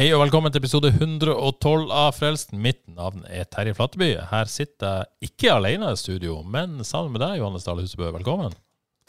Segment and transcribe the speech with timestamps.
[0.00, 2.56] Hei og velkommen til episode 112 av Frelsen.
[2.64, 4.14] Mitt navn er Terje Flatteby.
[4.30, 8.08] Her sitter jeg ikke alene i studio, men sammen med deg, Johannes Dale Husebø.
[8.14, 8.54] Velkommen.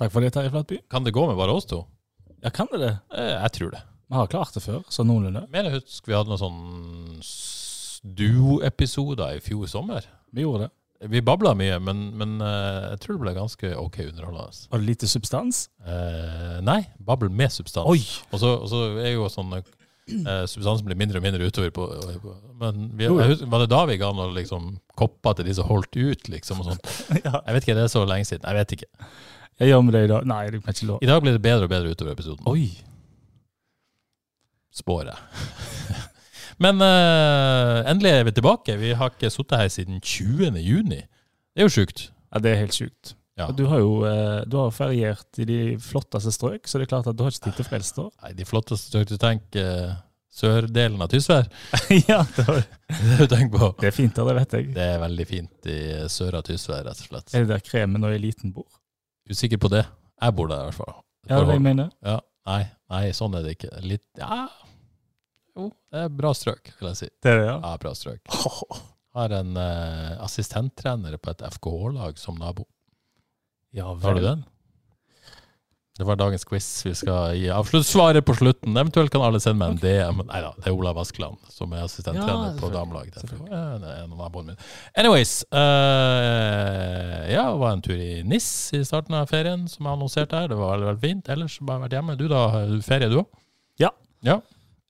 [0.01, 0.81] Takk for det, Terje Flatteby.
[0.91, 1.79] Kan det gå med bare oss to?
[2.43, 2.91] Ja, kan det det?
[3.15, 3.81] Eh, Jeg tror det.
[4.11, 5.47] Vi har klart det før, så noenlunde.
[5.47, 10.11] Men jeg husker vi hadde noen sånn duo-episoder i fjor sommer.
[10.35, 10.73] Vi gjorde det.
[11.07, 14.67] Vi babla mye, men, men eh, jeg tror det ble ganske ok underholdende.
[14.67, 15.69] Var det lite substans?
[15.87, 17.87] Eh, nei, babbel med substans.
[17.87, 18.03] Oi!
[18.35, 19.55] Og så, og så er jo sånn
[20.09, 21.87] eh, Substansen blir mindre og mindre utover på,
[22.23, 25.69] på Men vi, husker, var det da vi ga noen liksom, kopper til de som
[25.69, 26.63] holdt ut, liksom?
[26.63, 26.93] Og sånt?
[27.25, 27.41] ja.
[27.45, 28.47] Jeg vet ikke, det er så lenge siden.
[28.47, 28.89] Jeg vet ikke.
[29.61, 30.29] Jeg gjør med det i dag.
[30.31, 31.03] Nei, det kan ikke lov.
[31.03, 32.47] I dag blir det bedre og bedre utover episoden.
[32.49, 32.65] Oi!
[34.73, 35.19] Spår jeg.
[36.63, 38.77] Men eh, endelig er vi tilbake.
[38.81, 40.57] Vi har ikke sittet her siden 20.
[40.61, 41.01] juni.
[41.51, 42.09] Det er jo sjukt.
[42.31, 43.15] Ja, det er helt sjukt.
[43.39, 43.47] Ja.
[43.55, 47.09] Du har jo eh, du har feriert i de flotteste strøk, så det er klart
[47.09, 48.07] at du har ikke tid til frelst da.
[48.25, 49.93] Nei, de flotteste strøk du tenker eh,
[50.31, 51.47] sørdelen av Tysvær.
[52.11, 52.59] ja, det, var,
[52.91, 53.71] Det det du tenker på.
[53.79, 54.73] det er fint der, det vet jeg.
[54.75, 55.79] Det er veldig fint i
[56.11, 57.31] sør av Tysvær, rett og slett.
[57.35, 58.67] Er det der kremen og eliten bor?
[59.31, 59.85] Usikker på det.
[60.21, 60.99] Jeg bor der i hvert fall.
[61.27, 61.89] Ja, det er det jeg mener.
[62.03, 62.17] Ja,
[62.49, 63.71] nei, nei, sånn er det ikke.
[63.85, 64.45] Litt, ja,
[65.57, 67.09] jo, det er bra strøk, vil jeg si.
[67.23, 67.57] Det er det, ja.
[67.59, 68.35] Ja, bra strøk.
[69.11, 72.65] Har en uh, assistenttrener på et FKH-lag som nabo.
[73.71, 74.43] Ja Har du den?
[75.97, 76.85] Det var dagens quiz.
[76.85, 78.73] Vi skal gi avsluttsvaret på slutten.
[78.73, 80.21] Eventuelt kan alle sende meg en DM.
[80.31, 83.19] Nei da, det er Olav Askeland som er assistenttrener Ja, på damelaget.
[83.51, 83.91] Ja, det
[84.33, 84.55] mine.
[84.97, 85.43] Anyways.
[85.51, 90.49] eh, ja, var en tur i NIS i starten av ferien, som jeg annonserte her.
[90.49, 91.29] Det var veldig, veldig fint.
[91.35, 92.17] Ellers bare vært hjemme.
[92.17, 92.47] Du da,
[92.87, 93.41] ferie du òg?
[93.83, 93.91] Ja.
[94.25, 94.39] Ja.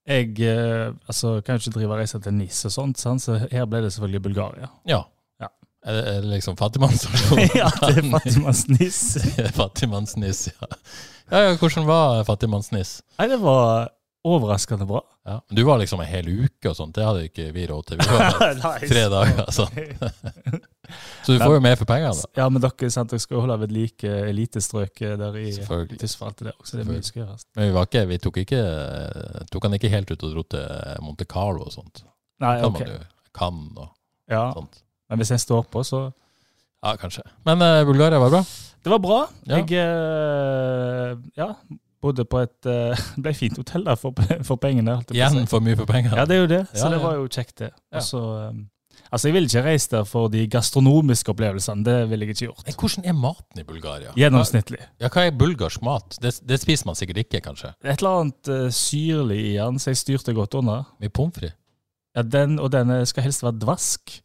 [0.08, 3.26] Jeg uh, altså, kan jo ikke drive og reise til NIS og sånt, sant?
[3.26, 4.72] så her ble det selvfølgelig Bulgaria.
[4.88, 5.04] ja.
[5.82, 7.50] Er det, er det liksom fattigmannsversjonen?
[7.62, 9.00] ja, det er fattigmanns-NIS.
[9.62, 10.68] Fattigmannsniss, ja.
[10.70, 10.78] ja.
[11.32, 13.00] Ja, Hvordan var fattigmannsniss?
[13.18, 13.90] Nei, det var
[14.28, 15.02] overraskende bra.
[15.26, 15.40] Ja.
[15.50, 18.02] Men Du var liksom en hel uke og sånt, det hadde ikke vi råd til.
[18.02, 18.90] Vi var Nice.
[18.92, 19.50] tre dager.
[19.54, 19.80] Sånn.
[21.24, 22.30] Så du får jo mer for pengene, da.
[22.42, 26.78] Ja, men dere, sant, dere skal holde ved like elitestrøket der i til det også.
[26.78, 27.48] Det mye skal gjøres.
[27.58, 28.62] Men vi, var ikke, vi tok, ikke,
[29.54, 32.04] tok han ikke helt ut og dro til Monte Carlo og sånt.
[32.42, 32.80] Nei, Kan ok.
[32.82, 33.02] man jo.
[33.38, 33.90] Kan og
[34.32, 34.82] Ja, sånt.
[35.12, 36.10] Men hvis jeg står på, så
[36.82, 37.22] Ja, kanskje.
[37.46, 38.44] Men uh, Bulgaria var bra.
[38.82, 39.22] Det var bra.
[39.46, 39.60] Ja.
[39.60, 41.52] Jeg uh, ja,
[42.02, 44.18] bodde på et uh, ble fint hotell der for,
[44.48, 44.98] for pengene.
[45.14, 46.18] Igjen for mye for pengene.
[46.18, 46.62] Ja, det er jo det.
[46.74, 47.70] Så Ja, det var jo kjekt, det.
[47.92, 48.00] Ja.
[48.00, 51.86] Og så, eh, altså, jeg ville ikke reist der for de gastronomiske opplevelsene.
[51.86, 52.66] Det ville jeg ikke gjort.
[52.66, 54.16] Men hvordan er maten i Bulgaria?
[54.18, 54.82] Gjennomsnittlig.
[55.04, 56.18] Ja, Hva er bulgarsk mat?
[56.24, 57.76] Det, det spiser man sikkert ikke, kanskje?
[57.86, 60.82] Et eller annet uh, syrlig i den, så jeg styrte godt unna.
[61.04, 61.58] Med pommes frites
[62.16, 64.18] Ja, den, og den eh, skal helst være dvask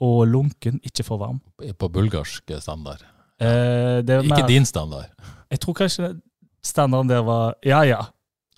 [0.00, 1.40] og lunken, ikke for varm.
[1.78, 3.00] på bulgarsk standard.
[3.40, 5.06] Eh, det Ikke mer- din standard.
[5.50, 6.20] Jeg tror kanskje
[6.64, 8.02] standarden der var ja, ja.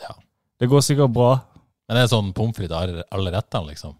[0.00, 0.14] Ja.
[0.60, 1.40] Det går sikkert bra.
[1.88, 3.94] Men det er sånn pommes frites alle- rettene, liksom?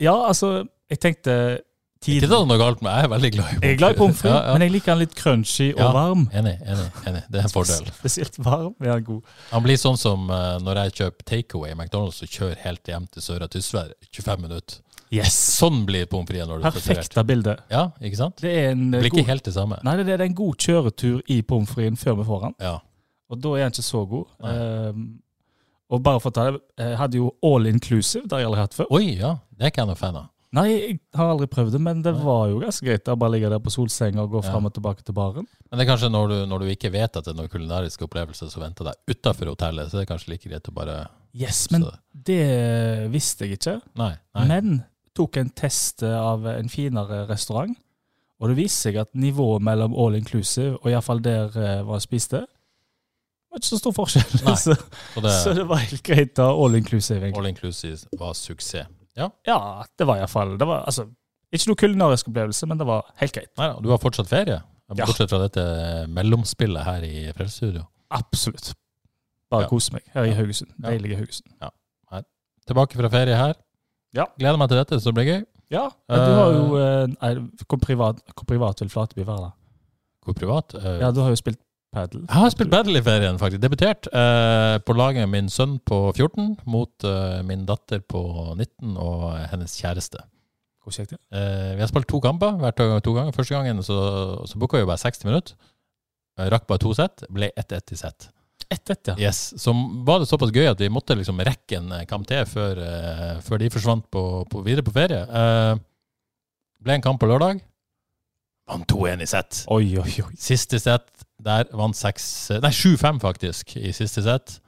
[0.00, 1.60] Ja, altså, jeg tenkte
[2.02, 3.90] Ikke det er noe galt med Jeg er veldig glad i pommes Jeg er glad
[3.94, 4.52] i pommes frites, Ja, ja.
[4.54, 5.92] men jeg liker den litt crunchy og Ja.
[5.92, 6.22] varm.
[6.32, 7.22] Enig, enig, enig.
[7.30, 7.90] Det er en fordel.
[8.00, 9.22] Spesielt varm er den god.
[9.50, 13.06] Han blir sånn som eh, når jeg kjøper takeaway i McDonald's og kjører helt hjem
[13.12, 14.80] til Søra Tysvær 25 minutter.
[15.10, 15.34] Yes!
[15.58, 16.98] Sånn blir pommes frites når du får servert.
[17.00, 17.56] Perfekta bilde.
[17.72, 18.36] Ja, ikke sant?
[18.44, 19.80] Det er en Det eh, blir ikke god helt det samme.
[19.82, 22.76] Nei, det er en god kjøretur i pommes fritesen før vi får den, Ja.
[23.30, 24.26] og da er den ikke så god.
[24.46, 25.06] Ehm,
[25.90, 28.60] og bare for å ta det, jeg hadde jo all inclusive, det har jeg aldri
[28.60, 28.86] hatt før.
[28.94, 29.32] Oi, ja.
[29.58, 30.28] Det er ikke jeg noe fan av.
[30.52, 33.50] Nei, jeg har aldri prøvd det, men det var jo ganske greit å bare ligge
[33.52, 34.50] der på solsenga og gå Ja.
[34.50, 35.46] fram og tilbake til baren.
[35.70, 38.02] Men det er kanskje når du, når du ikke vet at det er noen kulinariske
[38.06, 41.68] opplevelser som venter deg utafor hotellet, så er det kanskje like greit å bare Yes,
[41.70, 43.80] men det visste jeg ikke.
[43.94, 44.16] Nei.
[44.34, 44.46] nei.
[44.48, 44.84] Men
[45.16, 47.74] tok en test av en finere restaurant,
[48.40, 51.50] og det viste seg at nivået mellom all inclusive og iallfall der
[51.84, 52.40] hvor jeg spiste,
[53.50, 54.36] var ikke så stor forskjell.
[54.46, 54.54] Nei.
[54.64, 54.76] så,
[55.20, 57.40] det, så det var helt greit da all inclusive, egentlig.
[57.42, 58.86] all inclusive var suksess.
[59.18, 59.26] Ja.
[59.44, 59.56] Ja,
[59.98, 61.08] det var iallfall Det var altså
[61.50, 63.50] ikke noe kulinarisk opplevelse, men det var helt greit.
[63.58, 64.60] Nei du har fortsatt ferie?
[64.90, 65.64] Bortsett fra dette
[66.14, 67.84] mellomspillet her i Frelsesstudio.
[68.14, 68.72] Absolutt.
[69.50, 69.68] Bare Ja.
[69.70, 70.70] kose meg her i Haugesund.
[70.82, 71.50] Deilige Haugesund.
[72.70, 73.54] Tilbake fra ferie her.
[74.16, 74.26] Ja.
[74.38, 75.40] Gleder meg til dette, så det blir gøy.
[75.70, 77.28] Ja, men du har jo eh, nei,
[77.68, 79.50] hvor, privat, hvor privat vil Flateby være, da?
[80.26, 80.74] Hvor privat?
[80.74, 81.60] Eh, Ja, du har jo spilt
[81.94, 82.24] padel.
[82.26, 83.62] Jeg har spilt padel i ferien, faktisk.
[83.62, 88.24] Debutert eh, på laget min sønn på 14 mot eh, min datter på
[88.58, 90.24] 19 og hennes kjæreste.
[90.82, 91.20] Hvor kjekt det?
[91.38, 93.34] Eh, vi har spilt to kamper hver to, to ganger.
[93.36, 93.96] Første gangen så,
[94.50, 95.54] så booka vi bare 60 minutter.
[96.40, 97.22] Jeg rakk bare to sett.
[97.30, 98.30] Ble 1-1 i sett.
[98.70, 99.16] 1-1, ja.
[99.18, 99.40] Yes.
[99.58, 99.74] Så
[100.06, 103.62] var det såpass gøy at vi måtte liksom rekke en kamp til før, uh, før
[103.62, 105.24] de forsvant på, på, videre på ferie.
[105.26, 105.74] Uh,
[106.80, 107.60] ble en kamp på lørdag.
[108.70, 109.64] Vant 2-1 i sett.
[109.74, 110.32] Oi, oi, oi.
[110.38, 111.08] Siste sett
[111.40, 112.24] der vant seks
[112.60, 114.58] Nei, 7-5 faktisk i siste sett.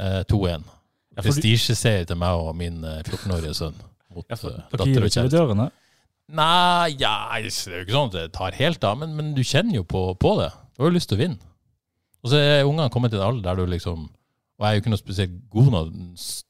[0.00, 0.66] Uh, 2-1.
[1.14, 3.78] Ja, for Prestisjeseier til meg og min eh, 14-årige sønn.
[4.14, 5.66] Mot ja, for, eh, datter og kjæreste.
[6.30, 9.42] Nei, ja, det er jo ikke sånn at det tar helt av, men, men du
[9.42, 10.52] kjenner jo på, på det.
[10.76, 11.49] Du har jo lyst til å vinne.
[12.20, 14.08] Og så er ungene kommet til en alder der du liksom
[14.60, 15.78] Og jeg er jo ikke noe spesielt god nå,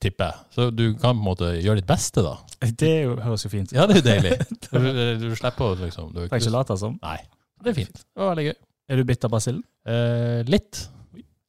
[0.02, 0.46] tipper jeg.
[0.56, 2.32] Så du kan på en måte gjøre ditt beste, da.
[2.66, 3.76] Det er jo, høres jo fint ut.
[3.76, 4.32] Ja, det er jo deilig.
[4.70, 6.96] Du, du slipper å liksom du Trenger ikke late som.
[7.04, 7.20] Nei.
[7.62, 8.02] Det er fint.
[8.02, 8.56] Det var veldig gøy.
[8.90, 9.62] Er du bitt av basillen?
[9.86, 10.80] Eh, litt.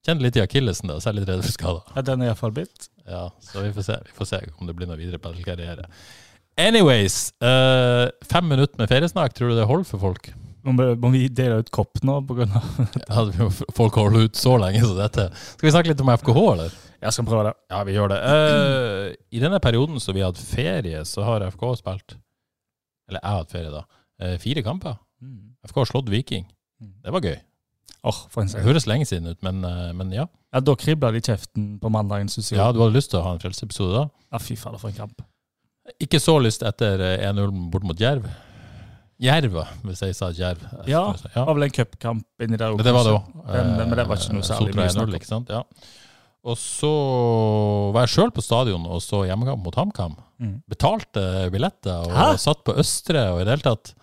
[0.06, 1.96] Kjenner litt i akillesen, da, så jeg er litt redd for skader.
[1.96, 2.88] Ja, den er iallfall bitt.
[3.10, 3.98] Ja, så vi får se.
[4.06, 5.88] Vi får se om det blir noe videre på karriere.
[6.62, 10.30] Anyways, eh, fem minutter med feriesnakk, tror du det holder for folk?
[10.68, 12.20] Må må vi dele ut kopp nå?
[12.28, 15.28] På grunn av ja, folk holder ut så lenge som dette.
[15.56, 16.76] Skal vi snakke litt om FKH, eller?
[17.02, 17.54] Jeg skal prøve det.
[17.74, 18.20] Ja, vi gjør det.
[18.22, 22.18] Uh, I denne perioden som vi har hatt ferie, så har FK spilt
[23.10, 23.86] Eller jeg har hatt ferie, da.
[24.22, 25.00] Uh, fire kamper.
[25.66, 26.46] FK har slått Viking.
[26.82, 26.94] Mm.
[27.06, 27.40] Det var gøy.
[28.02, 30.28] En Det høres lenge siden ut, men, uh, men ja.
[30.54, 32.60] Ja, da kribla det i kjeften på mandagen, syns jeg.
[32.60, 32.72] ja.
[32.74, 34.08] Du hadde lyst til å ha en frelseepisode da?
[34.34, 35.22] Ja, fy fader, for en kamp.
[36.02, 38.28] Ikke så lyst etter eh, 1-0 bort mot Jerv.
[39.22, 40.62] Jerva, hvis jeg sa Jerv.
[40.90, 41.04] Ja.
[41.14, 43.28] Det var vel en cupkamp inni der det var det òg.
[43.46, 45.46] Men, men det var ikke noe særlig mye snakk om.
[45.50, 45.62] Ja.
[46.42, 46.90] Og så
[47.94, 50.16] var jeg sjøl på stadion og så hjemmekamp mot HamKam.
[50.42, 50.56] Mm.
[50.74, 52.32] Betalte billetter og Hæ?
[52.42, 53.94] satt på Østre og i det hele tatt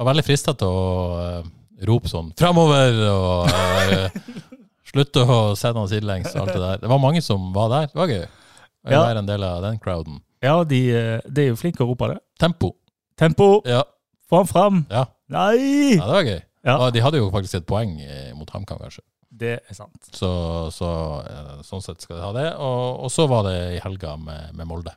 [0.00, 0.82] var veldig frista til å
[1.20, 1.48] eh,
[1.86, 4.18] rope sånn 'framover' og eh,
[4.90, 6.82] slutte å sende han sidelengs og alt det der.
[6.82, 7.86] Det var mange som var der.
[7.92, 9.04] Det var gøy å Ja.
[9.04, 10.18] være en del av den crowden.
[10.42, 12.18] Ja, de, eh, de er jo flinke å rope det.
[12.40, 12.72] Tempo.
[13.20, 13.60] Tempo!
[13.68, 13.84] Ja,
[14.30, 14.84] Få han fram!
[14.90, 15.06] ja.
[15.30, 15.94] Nei!
[15.94, 16.40] ja det var gøy.
[16.66, 16.74] Ja.
[16.82, 19.02] Og de hadde jo faktisk et poeng eh, mot HamKam, kanskje.
[19.30, 20.10] Det er sant.
[20.10, 20.28] Så,
[20.74, 20.88] så
[21.22, 22.48] eh, sånn sett skal de ha det.
[22.58, 24.92] Og, og så var det i helga med, med Molde.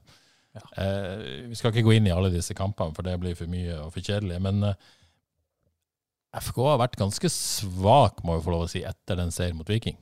[0.58, 0.64] Ja.
[0.84, 3.78] Eh, vi skal ikke gå inn i alle disse kampene, for det blir for mye
[3.86, 4.40] og for kjedelig.
[4.44, 4.90] Men eh,
[6.42, 9.70] FK har vært ganske svak, må vi få lov å si, etter den seieren mot
[9.70, 10.00] Viking.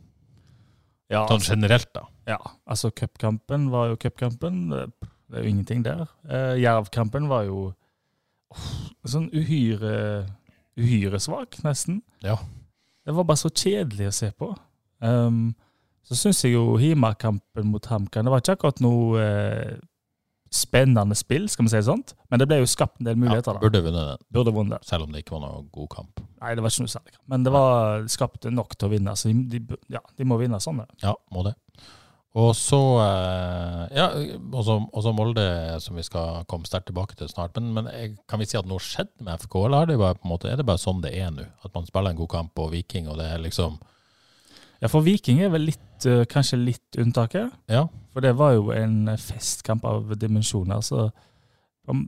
[1.11, 2.05] Ja, Sånn generelt, da.
[2.23, 2.37] ja
[2.71, 4.69] altså cupkampen var jo cupkampen.
[4.71, 6.05] Det er jo ingenting der.
[6.23, 7.73] Eh, Jervkampen var jo
[9.07, 9.95] sånn uhyre
[10.79, 12.01] uhyresvak, nesten.
[12.23, 12.37] Ja.
[13.05, 14.51] Det var bare så kjedelig å se på.
[15.03, 15.51] Um,
[16.05, 19.79] så syns jeg jo Hima-kampen mot HamKam Det var ikke akkurat noe eh,
[20.51, 22.13] spennende spill, skal vi si det sånt.
[22.29, 23.55] Men det ble jo skapt en del muligheter.
[23.55, 24.85] Ja, burde vunnet den, Burde vunnet.
[24.87, 26.23] selv om det ikke var noen god kamp.
[26.41, 27.15] Nei, det var ikke noe særlig.
[27.31, 29.15] Men det var skapt nok til å vinne.
[29.15, 30.83] Så de, de, ja, de må vinne sånn.
[31.03, 31.55] Ja, må det.
[32.39, 34.07] Og så eh, Ja,
[34.55, 34.63] og
[35.03, 35.45] så Molde,
[35.83, 37.57] som vi skal komme sterkt tilbake til snart.
[37.59, 40.51] Men, men kan vi si at noe skjedde med FK, eller er det bare, måte,
[40.51, 41.47] er det bare sånn det er nå?
[41.65, 43.79] At man spiller en god kamp på Viking, og det er liksom
[44.81, 47.51] Ja, for Viking er vel litt, eh, kanskje litt unntaket.
[47.69, 47.83] Ja.
[48.15, 50.79] For det var jo en festkamp av dimensjoner.
[50.81, 51.11] Så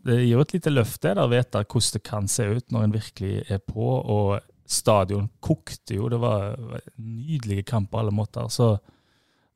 [0.08, 2.88] det gir jo et lite løft det, å vite hvordan det kan se ut når
[2.88, 3.92] en virkelig er på.
[4.00, 6.08] Og stadion kokte jo.
[6.10, 8.48] Det var en nydelig kamp på alle måter.
[8.48, 8.78] Så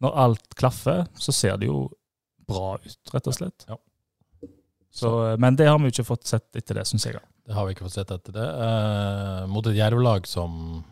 [0.03, 1.87] når alt klaffer, så ser det jo
[2.47, 3.65] bra ut, rett og slett.
[3.67, 3.77] Ja.
[4.93, 7.19] Så, eh, men det har vi jo ikke fått sett etter det, syns jeg.
[7.47, 8.45] Det har vi ikke fått sett etter det.
[8.67, 10.83] Eh, mot et Jerv-lag som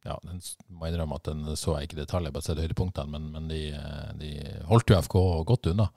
[0.00, 0.38] Ja, den
[0.72, 3.50] må innrømme at den så jeg ikke i detalj, jeg bare sett høydepunktene, men, men
[3.50, 4.30] de, eh, de
[4.70, 5.16] holdt jo FK
[5.50, 5.90] godt unna.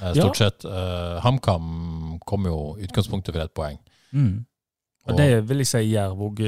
[0.00, 0.64] Eh, stort sett.
[0.64, 3.76] Eh, HamKam kom jo utgangspunktet for ett poeng.
[5.10, 6.40] Og det vil jeg si Jerv òg.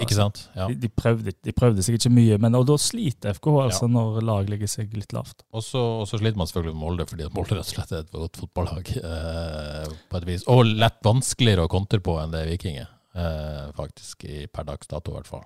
[0.00, 0.40] Ikke sant?
[0.56, 0.68] Ja.
[0.70, 4.22] De, de, prøvde, de prøvde seg ikke mye, men og da sliter FKH altså når
[4.24, 5.44] lag legger seg litt lavt.
[5.52, 8.14] Og så sliter man selvfølgelig med Molde, fordi at Molde rett og slett er et
[8.14, 8.92] godt fotballag.
[8.96, 10.46] Eh, på et vis.
[10.52, 12.88] Og lett vanskeligere å kontre på enn det Viking er,
[13.20, 14.24] eh, faktisk.
[14.24, 15.44] I, per dags dato, i hvert fall.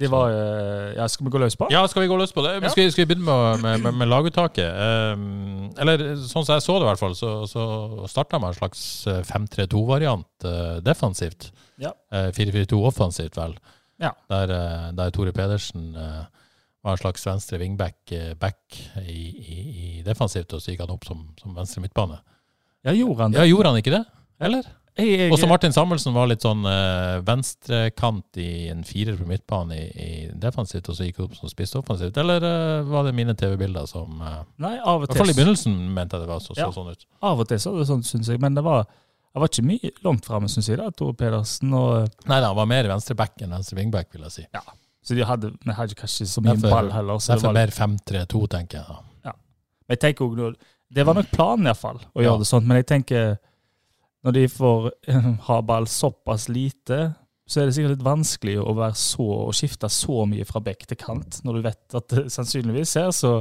[0.00, 1.68] De var eh, Ja, skal vi gå løs på?
[1.70, 2.54] Ja, skal vi gå løs på det?
[2.62, 2.70] Ja.
[2.72, 4.72] Skal, vi- skal vi begynne med, med, med, med laguttaket?
[5.14, 7.66] Um, eller sånn som jeg så det, i hvert fall, så, så
[8.10, 11.50] starta man en slags eh, 5-3-2-variant uh, defensivt.
[11.82, 11.92] Ja.
[12.12, 13.54] Uh, 4-4-2 offensivt, vel.
[14.02, 14.10] Ja.
[14.32, 16.22] Der, uh, der Tore Pedersen eh,
[16.82, 18.58] var en slags venstre wingback eh, back
[19.06, 22.18] i, i, i defensivt, og så gikk han opp som, som venstre midtbane.
[22.82, 23.38] Ja, gjorde han det?
[23.38, 24.02] Ja, gjorde han ikke det?
[24.42, 24.66] Eller?
[24.92, 29.78] Jeg, jeg, Også Martin Samuelsen var litt sånn uh, venstrekant i en firer på midtbane
[29.78, 30.08] i, i
[30.42, 32.18] defensivt, og så gikk opp som spiss offensivt.
[32.20, 35.78] Eller uh, var det mine TV-bilder som uh, nei, av I hvert fall i begynnelsen
[35.96, 37.06] mente jeg det var så, så sånn ut.
[37.24, 38.42] av og til så det sånn, syns jeg.
[38.42, 38.84] Men det var,
[39.32, 41.72] jeg var ikke mye langt framme, syns jeg, da, Tore Pedersen.
[41.78, 44.44] Og, Nei da, han var mer venstreback enn venstre wingback, vil jeg si.
[45.08, 47.16] så de hadde, vi hadde kanskje så mye Derfor- ball heller.
[47.24, 48.98] Så Derfor var, mer 5-3-2, tenker jeg.
[49.24, 49.32] da.
[49.88, 50.52] Men jeg tenker også,
[50.92, 52.28] Det var nok planen, iallfall, å Ja.
[52.28, 52.66] gjøre det sånn.
[52.68, 53.38] Men jeg tenker
[54.22, 57.12] når de får eh, ha ball såpass lite,
[57.48, 61.00] så er det sikkert litt vanskelig å så, å skifte så mye fra bekk til
[61.00, 61.40] kant.
[61.44, 63.32] Når du vet at det sannsynligvis er, så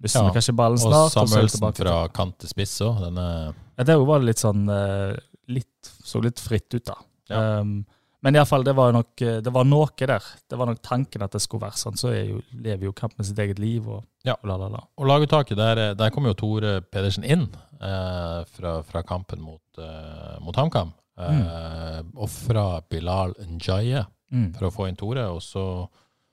[0.00, 1.10] mister Ja, kanskje ballen snart.
[1.10, 3.02] og Samuelsen og fra kant til spiss òg.
[3.18, 5.18] Ja, der var det litt sånn eh,
[5.50, 6.96] litt, Så litt fritt ut, da.
[7.30, 7.42] Ja.
[7.60, 7.80] Um,
[8.22, 10.22] men iallfall, det var nok eh, Det var noe der.
[10.48, 11.96] Det var nok tanken at det skulle være sånn.
[11.96, 14.34] Så jo, lever jo kampen sitt eget liv og Ja.
[14.44, 14.80] la, la, la.
[14.98, 17.46] Og laguttaket, der, der kom jo Tore Pedersen inn
[17.80, 20.92] eh, fra, fra kampen mot, eh, mot HamKam.
[21.20, 24.52] Eh, Ofra Bilal Njaye Mm.
[24.54, 25.88] for å få inn Tore, og så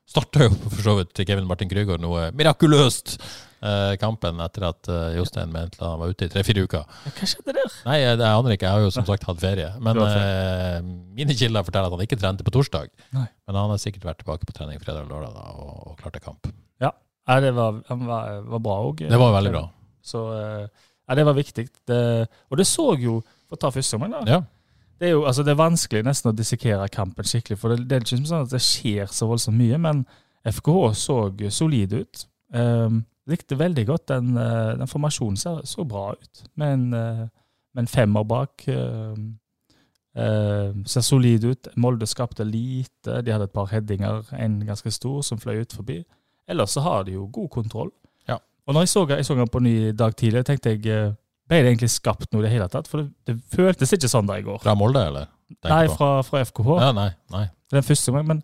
[0.07, 5.17] starta jo for så vidt Kevin Martin Krygård noe mirakuløst eh, kampen etter at eh,
[5.17, 6.85] Jostein mente han var ute i tre-fire uker.
[7.07, 7.75] Hva skjedde der?
[7.89, 9.69] Nei, det aner ikke, jeg har jo som sagt hatt ferie.
[9.83, 10.79] Men eh,
[11.17, 12.89] mine kilder forteller at han ikke trente på torsdag.
[13.17, 13.27] Nei.
[13.49, 16.23] Men han har sikkert vært tilbake på trening fredag og lørdag da, og, og klarte
[16.23, 16.51] kamp.
[16.83, 16.93] Ja,
[17.43, 19.01] det var, var, var bra òg.
[19.11, 19.65] Det var veldig bra.
[20.07, 20.67] Så eh,
[21.07, 21.65] ja, det var viktig.
[21.87, 21.99] Det,
[22.47, 24.37] og det så jo, for å ta første omgang, da.
[24.37, 24.45] Ja.
[24.99, 27.97] Det er jo altså, det er vanskelig nesten å dissekere kampen skikkelig, for det, det
[27.97, 29.77] er ikke sånn at det skjer så voldsomt mye.
[29.81, 30.05] Men
[30.47, 31.17] FKH så
[31.53, 32.23] solid ut.
[32.53, 35.37] Um, likte veldig godt den, eh, den formasjonen.
[35.37, 36.43] Så, så bra ut.
[36.55, 37.25] Med en, eh,
[37.75, 38.63] med en femmer bak.
[38.67, 39.35] Um,
[40.17, 41.67] Uh, ser solid ut.
[41.77, 43.19] Molde skapte lite.
[43.21, 45.99] De hadde et par headinger, en ganske stor, som fløy ut forbi.
[46.49, 47.91] Ellers så har de jo god kontroll.
[48.27, 48.39] Ja.
[48.65, 51.13] Og når jeg så, jeg så den på ny dag tidlig, tenkte jeg eh,
[51.47, 52.89] ble det egentlig skapt noe i det hele tatt?
[52.91, 54.59] For det, det føltes ikke sånn da i går.
[54.63, 55.27] Fra Molde, eller?
[55.63, 56.71] Nei, fra, fra FKH.
[56.83, 57.45] Ja, nei, nei.
[57.71, 58.27] Den første gangen.
[58.27, 58.41] Men,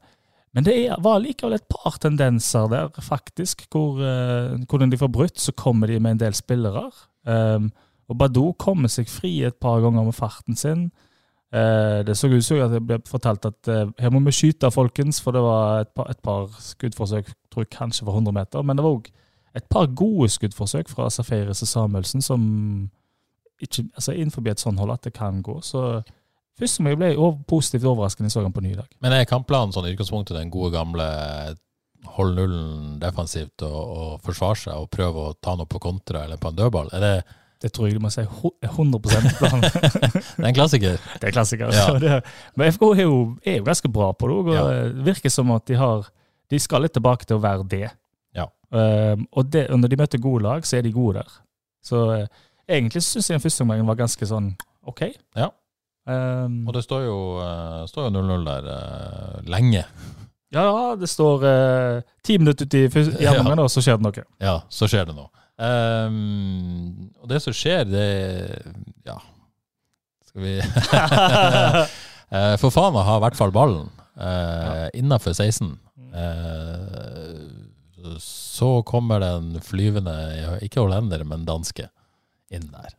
[0.56, 3.66] men det var likevel et par tendenser der, faktisk.
[3.72, 6.86] Hvor, eh, hvordan de får brutt, så kommer de med en del spillere.
[7.28, 7.72] Um,
[8.12, 10.88] og Badou kommer seg fri et par ganger med farten sin.
[11.54, 15.20] Uh, det så ut som det ble fortalt at uh, her må vi skyte, folkens,
[15.22, 18.64] for det var et par, et par skuddforsøk, tror jeg kanskje for 100 meter.
[18.66, 19.12] Men det var òg
[19.56, 22.42] et par gode skuddforsøk fra Safaris og Samuelsen som
[23.62, 25.60] ikke, altså innenfor et sånt hold at det kan gå.
[25.64, 26.02] Så
[26.60, 27.12] først som jeg ble
[27.48, 28.90] positivt overrasket jeg så han på ny dag.
[29.04, 31.06] Men er kampplanen sånn i utgangspunktet den gode gamle
[32.18, 36.42] hold nullen defensivt og, og forsvare seg og prøve å ta noe på kontra eller
[36.42, 36.90] på en dødball?
[36.98, 37.14] Er det,
[37.64, 39.64] Det tror jeg du må si ho- 100 plan.
[39.64, 40.98] det er en klassiker?
[41.22, 41.72] det er klassiker.
[41.72, 41.86] Ja.
[42.02, 42.18] Det,
[42.60, 44.52] men FK er jo, er jo ganske bra på det òg.
[44.58, 44.66] Ja.
[44.98, 46.10] Det virker som at de har
[46.52, 47.88] De skal litt tilbake til å være det.
[48.74, 49.14] Ja.
[49.14, 51.34] Um, og, det, og når de møter gode lag, så er de gode der.
[51.86, 52.28] Så eh,
[52.70, 54.48] egentlig syns jeg den første omgangen var ganske sånn
[54.90, 55.04] OK.
[55.38, 55.50] Ja.
[56.10, 57.18] Um, Og det står jo
[58.12, 59.84] 0-0 der uh, lenge.
[60.52, 60.66] ja,
[61.00, 63.32] det står uh, ti minutter ut i, i Ja.
[63.36, 64.26] andre omgang, og så skjer det noe.
[64.42, 65.30] Ja, så skjer det noe.
[65.54, 68.08] Um, og det som skjer, det
[69.06, 69.20] Ja,
[70.26, 70.56] skal vi
[72.34, 75.68] Eh, For faen å ha i hvert fall ballen uh, innafor 16.
[76.18, 77.33] Eh,
[78.24, 80.16] så kommer den flyvende,
[80.66, 81.90] ikke hollender, men danske,
[82.54, 82.96] inn der.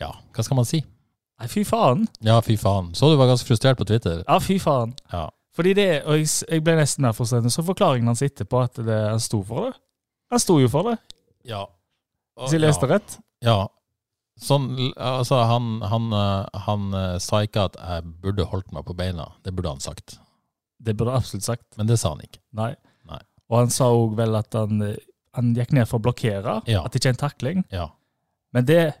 [0.00, 0.82] Ja, hva skal man si?
[1.40, 2.06] Nei, fy faen.
[2.24, 2.92] Ja, fy faen.
[2.96, 4.22] Så du var ganske frustrert på Twitter?
[4.26, 4.92] Ja, fy faen.
[5.12, 5.28] Ja.
[5.56, 7.48] Fordi det, og jeg, jeg ble nesten mer frustrert.
[7.52, 9.74] Så forklaringen hans etterpå at det, han sto for det.
[10.30, 10.98] Han sto jo for det,
[11.48, 11.64] ja.
[12.38, 13.16] hvis jeg leste rett.
[13.42, 13.64] Ja.
[14.40, 18.94] Sånn, altså, han, han, eh, han eh, sa ikke at jeg burde holdt meg på
[18.96, 19.26] beina.
[19.44, 20.20] Det burde han sagt.
[20.80, 21.66] Det burde han absolutt sagt.
[21.76, 22.40] Men det sa han ikke.
[22.56, 22.70] Nei.
[23.50, 24.96] Og han sa òg vel at han, eh,
[25.34, 26.84] han gikk ned for å blokkere, Ja.
[26.84, 27.64] at det ikke er en takling.
[27.74, 27.88] Ja.
[28.54, 28.94] Men det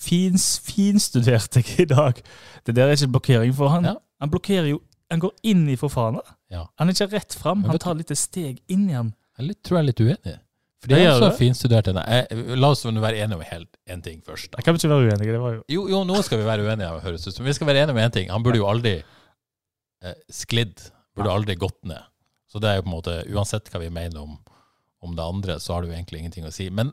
[0.00, 2.20] fins, finstuderte jeg i dag.
[2.64, 3.84] Det der er ikke blokkering for han.
[3.84, 3.94] Ja.
[4.20, 4.80] Han blokkerer jo
[5.10, 6.20] Han går inn i Fofana.
[6.54, 6.68] Ja.
[6.78, 7.64] Han er ikke rett fram.
[7.66, 9.08] Han tar et lite steg inn i han.
[9.36, 10.34] Jeg litt, tror jeg er litt uenig.
[10.80, 11.88] For Det er gjør så finstudert.
[12.62, 14.52] La oss være enige om helt en ting først.
[14.52, 14.58] da.
[14.60, 15.26] Jeg kan ikke være uenig.
[15.26, 17.44] Det var jo Jo, jo, nå skal vi være uenige, høres ut som.
[17.44, 18.30] Vi skal være enige om én ting.
[18.30, 19.02] Han burde jo aldri
[20.02, 20.78] eh, sklidd.
[21.16, 22.06] Burde aldri gått ned.
[22.50, 24.38] Så det er jo på en måte, uansett hva vi mener om,
[25.06, 26.66] om det andre, så har det jo egentlig ingenting å si.
[26.74, 26.90] Men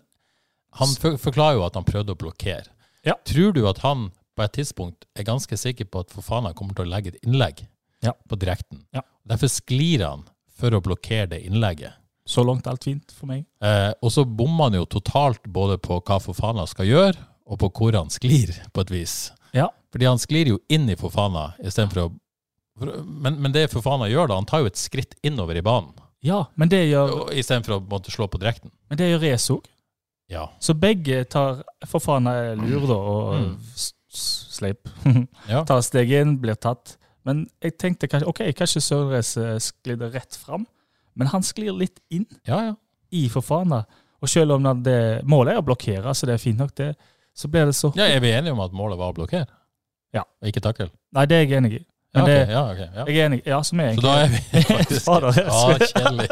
[0.77, 2.69] han forklarer jo at han prøvde å blokkere.
[3.07, 3.15] Ja.
[3.25, 6.53] Tror du at han på et tidspunkt er ganske sikker på at for faen han
[6.57, 7.63] kommer til å legge et innlegg
[8.05, 8.13] Ja.
[8.29, 8.83] på direkten?
[8.93, 9.01] Ja.
[9.25, 11.93] Derfor sklir han for å blokkere det innlegget.
[12.27, 13.45] så langt alt fint for meg.
[13.63, 17.15] Eh, og så bommer han jo totalt både på hva Fofana skal gjøre,
[17.47, 19.31] og på hvor han sklir, på et vis.
[19.55, 19.69] Ja.
[19.93, 22.19] Fordi han sklir jo inn i Fofana istedenfor å for,
[22.79, 25.93] men, men det Fofana gjør da, han tar jo et skritt innover i banen,
[26.25, 28.71] Ja, men det gjør, istedenfor å måtte slå på direkten.
[28.89, 29.65] men det gjør Rez òg.
[30.29, 30.47] Ja.
[30.59, 33.57] Så begge tar For faen er lur, da, og Mm.
[34.09, 34.89] sleip.
[35.49, 35.63] Ja.
[35.63, 36.97] Tar steg inn, blir tatt.
[37.25, 40.65] Men jeg tenkte kanskje ok, kanskje Søren Reise sklir rett fram,
[41.15, 42.75] men han sklir litt inn ja, ja.
[43.11, 43.83] i Fofana.
[44.21, 46.95] Og selv om det målet er å blokkere, så det er fint nok, det,
[47.37, 48.07] så blir det så ja.
[48.07, 49.45] Er vi enige om at målet var å blokkere?
[50.15, 50.23] Ja.
[50.41, 50.89] Og ikke takle?
[51.13, 51.85] Nei, det er jeg enig i.
[52.15, 53.05] Ja, okay, ok, det, ja, ok, ja.
[53.07, 55.31] jeg er enig, ja, som er Så da er vi faktisk Fader,
[55.93, 56.27] kjedelig.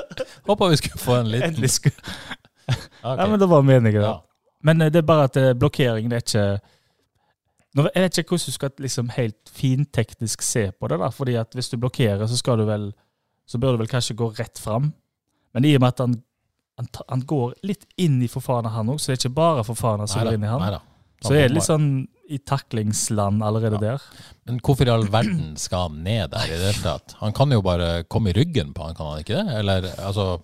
[0.48, 2.16] Håpa vi skulle få en liten Endelig skulle
[3.04, 4.02] Ja, Nei, men det var meningen.
[4.02, 4.14] Ja.
[4.66, 6.46] Men eh, det er bare at blokkering, det er ikke
[7.76, 11.00] Nå, Jeg vet ikke hvordan du skal liksom helt finteknisk se på det.
[11.00, 12.94] da, fordi at Hvis du blokkerer, så skal du vel
[13.46, 14.92] så bør du vel kanskje gå rett fram.
[15.54, 16.16] Men i og med at han,
[16.80, 20.08] han, han går litt inn i forfana, han òg, så det er ikke bare forfana
[20.10, 20.64] som går inn i han.
[20.64, 20.82] neida.
[21.24, 21.90] Så er det litt sånn
[22.30, 23.92] i taklingsland allerede Ja.
[23.98, 24.02] der.
[24.46, 27.16] Men hvorfor i all verden skal han ned der i det hele tatt?
[27.20, 29.56] Han kan jo bare komme i ryggen på han, kan han ikke det?
[29.60, 30.42] Eller, altså,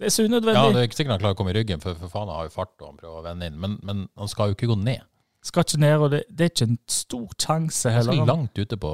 [0.00, 0.54] Det er så unødvendig.
[0.54, 2.36] ja, det er ikke sikkert han klarer å komme i ryggen, for, for faen han
[2.36, 4.68] har jo fart og han prøver å vende inn, men, men han skal jo ikke
[4.74, 5.00] gå ned.
[5.42, 8.76] Skal ikke ned, og det, det er ikke en stor sjanse Han skal langt ute
[8.76, 8.90] på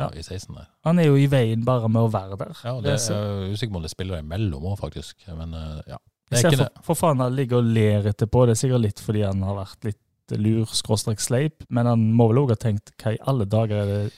[0.00, 0.08] Ja.
[0.14, 0.66] i 16 der.
[0.84, 2.54] han er jo i veien bare med å være der.
[2.64, 5.14] Ja, Det det er så- er usikker på om det spiller imellom òg, faktisk.
[5.36, 5.98] Men eh, ja.
[6.30, 6.72] Det er ikke ikke det.
[6.82, 8.46] for, for faen han ligger og ler etterpå.
[8.46, 10.00] Det er sikkert litt fordi han har vært litt
[10.32, 13.90] lur, skråstrek sleip, men han må vel òg ha tenkt hva i alle dager er
[13.90, 14.14] det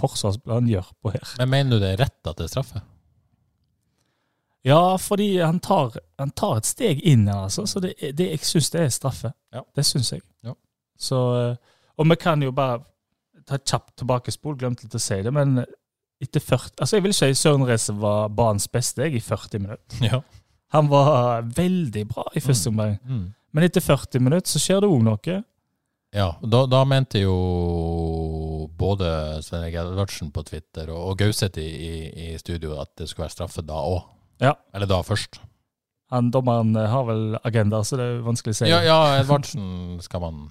[0.00, 1.32] forsvarsplanen gjør på her?
[1.40, 2.82] Men mener du det er rett at det er straffe?
[4.66, 7.68] Ja, fordi han tar, han tar et steg inn her, altså.
[7.70, 9.30] Så det, det, jeg syns det er straffe.
[9.54, 9.62] Ja.
[9.78, 10.24] Det syns jeg.
[10.44, 10.56] Ja.
[10.98, 12.80] Så, eh, og vi kan jo bare
[13.46, 15.60] ta et kjapt tilbakespol, glemte litt å si det, men
[16.22, 20.02] etter 40 Altså, jeg vil si Søren Reise var banens beste jeg, i 40 minutter.
[20.02, 20.20] Ja.
[20.74, 22.96] Han var veldig bra i første omgang.
[23.06, 23.26] Mm.
[23.56, 25.36] Men etter 40 minutter så skjer det òg noe.
[26.12, 27.36] Ja, da, da mente jo
[28.76, 29.08] både
[29.44, 31.94] Svein Erik Edvardsen på Twitter og, og Gauseth i, i,
[32.26, 34.02] i studio at det skulle være straffe da òg.
[34.44, 34.52] Ja.
[34.76, 35.40] Eller da først.
[36.12, 38.68] Han Dommeren eh, har vel agenda, så det er vanskelig å si.
[38.70, 40.44] Ja, ja Edvardsen skal man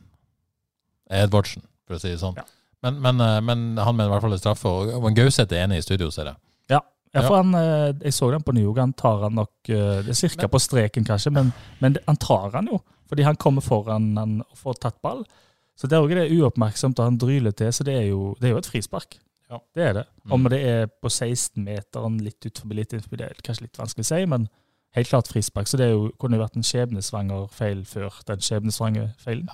[1.13, 2.41] Edvardsen, for å si det sånn.
[2.41, 2.47] Ja.
[2.85, 5.67] Men, men, eh, men han mener i hvert fall det er straffe, og, Gauseth er
[5.67, 6.41] enig i studio, ser jeg.
[7.15, 8.75] Ja, for han, eh, Jeg så den på Nyog.
[8.81, 12.49] Han tar han nok Det er cirka Men- på streken, kanskje, men, men han tar
[12.57, 12.81] han jo.
[13.09, 15.23] Fordi han kommer foran han og får tatt ball.
[15.75, 18.47] Så det er også det uoppmerksomt, og han dryler til, så det er jo, det
[18.49, 19.17] er jo et frispark.
[19.51, 19.59] Ja.
[19.75, 20.05] Det er det.
[20.23, 20.31] Mm.
[20.37, 24.07] Om det er på 16-meteren, litt ut forbi, litt innenfor, det er kanskje litt vanskelig
[24.07, 24.47] å si, men
[24.95, 25.67] helt klart frispark.
[25.69, 29.49] Så det er jo, kunne jo vært en skjebnesvanger feil før den skjebnesvangre feilen.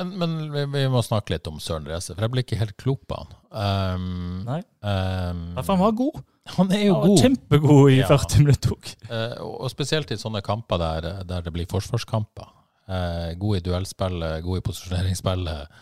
[0.00, 2.76] Men, men vi, vi må snakke litt om Søren Reise, for jeg blir ikke helt
[2.80, 3.34] klok på han.
[3.52, 4.62] Um, Nei.
[4.82, 6.22] um, Derfor for han var god.
[6.56, 7.20] han er jo Han god.
[7.22, 8.08] Kjempegod i Ja.
[8.10, 8.90] 40 minutter òg.
[9.44, 12.50] Og og spesielt i sånne kamper der, der det blir forsvarskamper.
[12.88, 15.80] Eh, god i duellspillet, god i posisjoneringsspillet.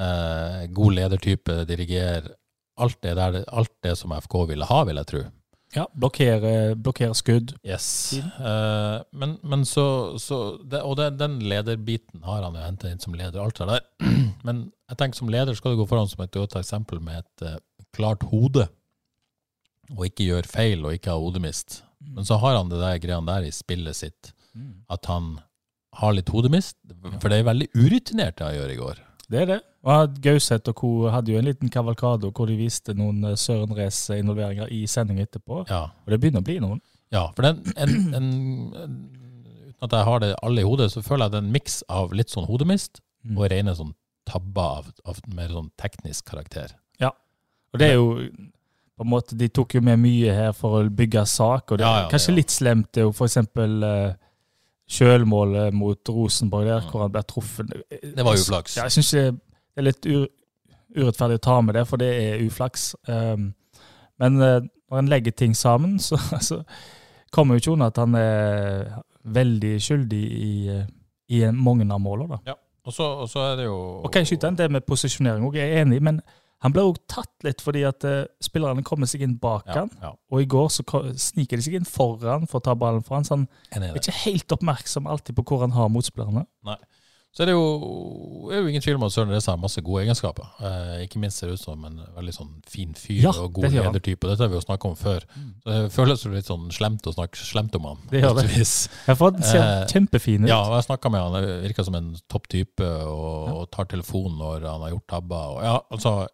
[0.00, 2.32] Eh, god ledertype, diriger.
[2.80, 5.24] Alt det, der, alt det som FK ville ha, vil jeg tro.
[5.74, 7.54] Ja, blokkere, blokkere skudd.
[7.66, 8.14] Yes.
[8.14, 9.86] Eh, men, men så,
[10.22, 13.40] så det, Og det, den lederbiten har han jo hentet inn som leder.
[13.42, 13.84] alt det der.
[14.46, 17.46] Men jeg tenker som leder skal du gå foran som et godt eksempel med et
[17.48, 17.56] uh,
[17.96, 18.68] klart hode.
[19.94, 21.80] Og ikke gjøre feil og ikke ha hodemist.
[22.04, 24.34] Men så har han det der greiene der i spillet sitt.
[24.92, 25.38] At han
[26.00, 26.76] har litt hodemist.
[27.20, 29.00] For det er veldig urutinert det han gjør i går.
[29.30, 29.60] Det er det.
[29.88, 30.90] Og Gauseth og co.
[31.12, 35.64] hadde jo en liten kavalkade hvor de viste noen eh, Søren Race-involveringer i sending etterpå.
[35.68, 36.80] Ja, Og det begynner å bli noen.
[37.12, 38.28] ja for den, en, en,
[38.74, 38.94] en,
[39.68, 41.76] uten at jeg har det alle i hodet, så føler jeg det er en miks
[41.88, 43.38] av litt sånn hodemist Mm.
[43.40, 43.94] og rene sånn
[44.28, 46.74] tabber av, av mer sånn teknisk karakter.
[47.00, 47.08] Ja,
[47.72, 48.10] Og det er jo
[48.98, 51.72] på en måte, De tok jo med mye her for å bygge sak.
[51.72, 52.36] og det er ja, Kanskje ja.
[52.36, 53.78] litt slemt er jo eksempel...
[53.82, 54.12] Uh,
[54.90, 57.70] sjølmålet mot Rosenborg der, hvor han ble truffet.
[57.90, 58.76] Det var uflaks.
[58.76, 59.24] Ja, jeg syns det
[59.80, 62.92] er litt urettferdig å ta med det, for det er uflaks.
[63.08, 63.52] Um,
[64.22, 66.60] men eh, når en legger ting sammen, så, så
[67.34, 68.92] kommer jo ikke unna at han er
[69.24, 70.54] veldig skyldig i,
[71.32, 72.38] i mange av målene.
[72.46, 72.58] Ja.
[72.84, 75.72] Og så, er det jo Og kan jeg skyte en det med posisjonering òg, jeg
[75.72, 76.18] er enig, men
[76.64, 79.92] han ble òg tatt litt fordi at uh, spillerne kommer seg inn bak ja, han,
[80.00, 80.84] ja, og i går så
[81.20, 83.46] sniker de seg inn foran for å ta ballen for han, så han
[83.76, 86.46] er ikke helt oppmerksom alltid på hvor han har motspillerne.
[86.64, 86.80] Nei.
[87.34, 87.62] Så er det jo,
[88.46, 90.52] er jo ingen tvil om at Søren Reise har masse gode egenskaper.
[90.62, 93.66] Eh, ikke minst ser det ut som en veldig sånn fin fyr Ja, og god
[93.66, 94.28] det ledertype.
[94.30, 95.26] Dette har vi jo snakket om før.
[95.64, 98.04] Så det føles jo litt sånn slemt å snakke slemt om han.
[98.12, 98.46] Det gjør det.
[98.54, 100.52] Jeg får den ser Eh, kjempefin ut.
[100.52, 101.34] Ja, og jeg snakka med han.
[101.42, 105.56] Det virker som en topp type og, og tar telefonen når han har gjort tabber.
[105.56, 106.30] Og, ja, altså ja,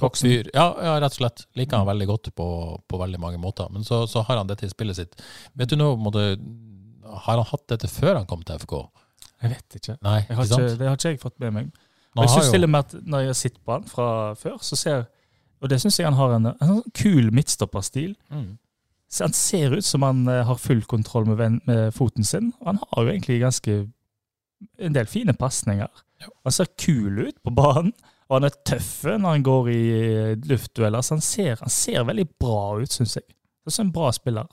[0.00, 0.48] topp fyr.
[0.54, 1.44] Ja, ja, rett og slett.
[1.58, 2.46] Liker han veldig godt på,
[2.90, 3.68] på veldig mange måter.
[3.70, 5.14] Men så, så har han dette i spillet sitt.
[5.54, 6.24] Vet du nå, måtte,
[7.26, 8.74] har han hatt dette før han kom til FK?
[9.44, 9.96] Jeg vet ikke.
[10.06, 11.70] Nei, Jeg har ikke ikke, det har ikke jeg fått med meg.
[12.14, 14.58] Men jeg synes til og med at Når jeg har sett på han fra før,
[14.62, 15.00] så ser
[15.64, 18.12] Og det syns jeg han har en, en sånn kul midtstopperstil.
[18.30, 18.52] Mm.
[19.10, 22.52] Så Han ser ut som han eh, har full kontroll med, ven- med foten sin,
[22.60, 23.74] og han har jo egentlig ganske
[24.78, 25.90] en del fine pasninger.
[26.24, 27.92] Han ser kul ut på banen,
[28.28, 29.80] og han er tøff når han går i
[30.48, 31.04] luftdueller.
[31.04, 33.26] Så han ser, han ser veldig bra ut, syns jeg.
[33.64, 34.48] Det er en bra spiller.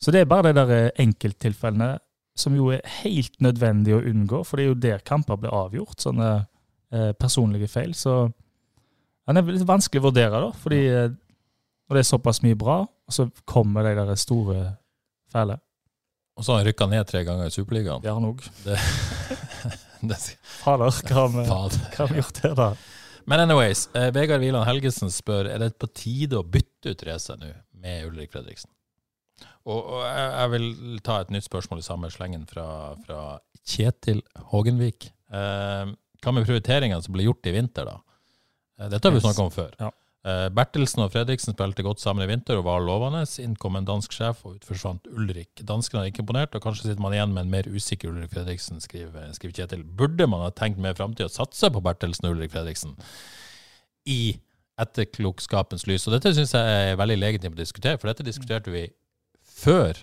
[0.00, 1.96] Så det er bare de der eh, enkelttilfellene
[2.38, 5.98] som jo er helt nødvendig å unngå, for det er jo der kamper blir avgjort.
[6.04, 7.96] Sånne eh, personlige feil.
[7.98, 8.14] Så
[9.28, 11.08] han er litt vanskelig å vurdere, da, fordi eh,
[11.88, 14.62] når det er såpass mye bra, og så kommer de der store
[15.32, 15.58] fæle.
[16.38, 18.04] Og så har han rykka ned tre ganger i Superligaen.
[18.04, 18.44] Det har han òg.
[20.62, 21.60] Fader, hva har vi, hva
[21.98, 22.70] har vi gjort her, da?
[23.28, 27.36] Men anyways, eh, Vegard Wieland Helgesen spør er det på tide å bytte ut Reze
[27.36, 28.70] nå med Ulrik Fredriksen.
[29.68, 30.68] Og, og jeg, jeg vil
[31.04, 33.22] ta et nytt spørsmål i samme slengen fra, fra
[33.68, 35.10] Kjetil Hågenvik.
[35.28, 35.90] Eh,
[36.24, 37.98] hva med prioriteringene som ble gjort i vinter, da?
[38.80, 39.76] Eh, dette har vi snakka om før.
[39.82, 39.92] Ja.
[40.28, 43.22] Eh, Bertelsen og Fredriksen spilte godt sammen i vinter og var lovende.
[43.40, 45.62] Inn kom en dansk sjef, og ut forsvant Ulrik.
[45.68, 48.82] Danskene er ikke imponert, og kanskje sitter man igjen med en mer usikker Ulrik Fredriksen,
[48.84, 49.86] skriver, skriver Kjetil.
[49.98, 52.98] Burde man ha tenkt mer framtid og satse på Bertelsen og Ulrik Fredriksen
[54.08, 54.36] i
[54.82, 56.08] etterklokskapens lys?
[56.08, 58.88] Og dette syns jeg er veldig legitimt å diskutere, for dette diskuterte vi
[59.58, 59.96] før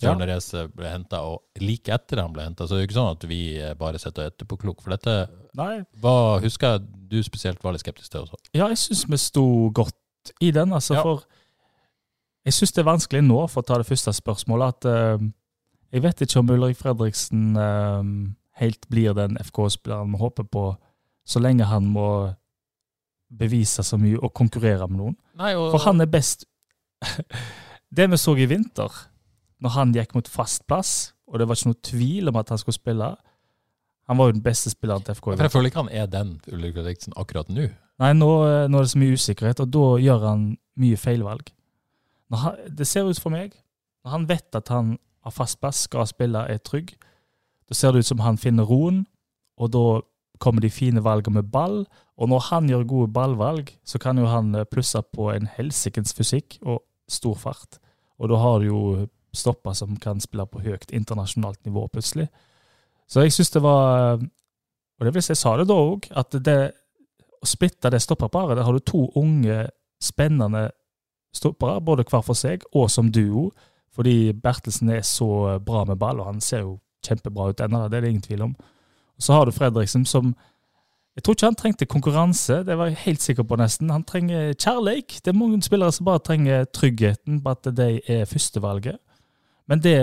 [0.00, 2.64] Stjerne Reise ble henta, og like etter han ble henta.
[2.64, 3.40] Så det er jo ikke sånn at vi
[3.80, 4.80] bare sitter etterpåklok.
[4.80, 5.16] For dette
[5.60, 8.40] Nei, var, husker jeg du spesielt var litt skeptisk til også.
[8.56, 9.44] Ja, jeg syns vi sto
[9.76, 10.96] godt i den, altså.
[10.96, 11.04] Ja.
[11.04, 11.26] For
[12.46, 15.30] jeg syns det er vanskelig nå, for å ta det første spørsmålet, at uh,
[15.92, 18.00] jeg vet ikke om Ulrik Fredriksen uh,
[18.60, 20.64] helt blir den FK-spilleren vi håper på,
[21.26, 22.08] så lenge han må
[23.30, 25.18] bevise så mye og konkurrere med noen.
[25.38, 26.48] Nei, og, For han er best
[27.90, 28.92] Det vi så i vinter,
[29.60, 32.58] når han gikk mot fast plass, og det var ikke noe tvil om at han
[32.58, 33.16] skulle spille
[34.10, 35.26] Han var jo den beste spilleren til FK.
[35.28, 37.68] i For jeg føler ikke han er den Ulrik Fredriksen akkurat nå.
[38.02, 38.30] Nei, nå,
[38.66, 40.46] nå er det så mye usikkerhet, og da gjør han
[40.80, 41.52] mye feilvalg.
[42.34, 43.54] Han, det ser ut for meg,
[44.02, 46.96] når han vet at han har fast plass, skal spille, er trygg,
[47.68, 49.04] da ser det ut som han finner roen,
[49.60, 49.84] og da
[50.40, 51.84] kommer de fine valgene med ball.
[52.18, 56.16] Og når han gjør gode ballvalg, så kan jo han eh, plusse på en helsikens
[56.16, 57.78] fysikk og stor fart.
[58.18, 58.80] Og da har du jo
[59.32, 62.28] stopper som kan spille på høyt internasjonalt nivå plutselig.
[63.10, 64.18] Så jeg syns det var
[65.00, 66.58] Og det vil si, jeg sa det da òg, at det
[67.40, 69.70] å splitte det stopperparet Der har du to unge,
[70.02, 70.70] spennende
[71.32, 73.50] stoppere, både hver for seg og som duo.
[73.94, 77.98] Fordi Bertelsen er så bra med ball, og han ser jo kjempebra ut ennå, det
[77.98, 78.54] er det ingen tvil om.
[79.16, 80.34] Og så har du Fredriksen som
[81.16, 83.90] Jeg tror ikke han trengte konkurranse, det var jeg helt sikker på nesten.
[83.90, 85.18] Han trenger kjærleik.
[85.24, 88.96] Det er mange spillere som bare trenger tryggheten på at de er førstevalget.
[89.70, 89.96] Men det,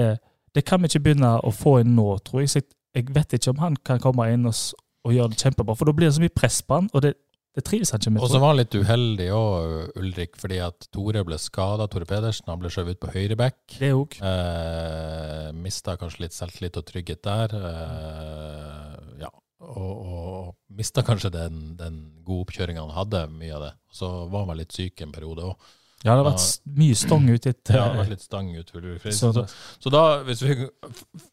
[0.55, 2.51] det kan vi ikke begynne å få inn nå, tror jeg.
[2.53, 4.57] Så jeg, jeg vet ikke om han kan komme inn og,
[5.05, 7.13] og gjøre det kjempebra, for da blir det så mye press på han, og det,
[7.57, 8.23] det trives han ikke med.
[8.23, 11.89] Og så var han litt uheldig òg, Ulrik, fordi at Tore ble skada.
[11.91, 13.59] Tore Pedersen han ble skjøvet ut på høyreback.
[13.75, 14.19] Det òg.
[14.21, 17.57] Eh, Mista kanskje litt selvtillit og trygghet der.
[17.71, 19.33] Eh, ja.
[19.67, 23.71] Og, og mista kanskje den, den gode oppkjøringa han hadde, mye av det.
[23.89, 25.71] Så var han litt syk en periode òg.
[26.05, 28.69] Ja, det har vært mye stang ut etter Ja, det var litt stang ut
[29.17, 29.45] så, Så,
[29.81, 30.53] så da, hvis vi,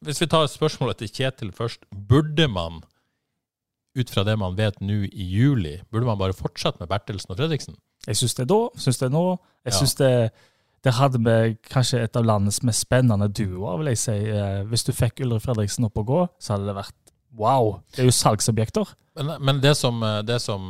[0.08, 2.80] hvis vi tar spørsmålet til Kjetil først, burde man,
[3.94, 7.38] ut fra det man vet nå i juli, burde man bare fortsette med Bertelsen og
[7.38, 7.76] Fredriksen?
[8.08, 9.26] Jeg syns det er da, syns det er nå.
[9.64, 9.78] Jeg Ja.
[9.78, 10.10] synes det
[10.84, 14.12] der hadde vi kanskje et av landets mest spennende duoer, vil jeg si.
[14.12, 17.03] Eh, Hvis du fikk Ulrik Fredriksen opp og gå, så hadde det vært
[17.38, 17.74] wow.
[17.94, 18.94] Det er jo salgsobjekter.
[19.14, 20.66] Men, men det, som, det, som,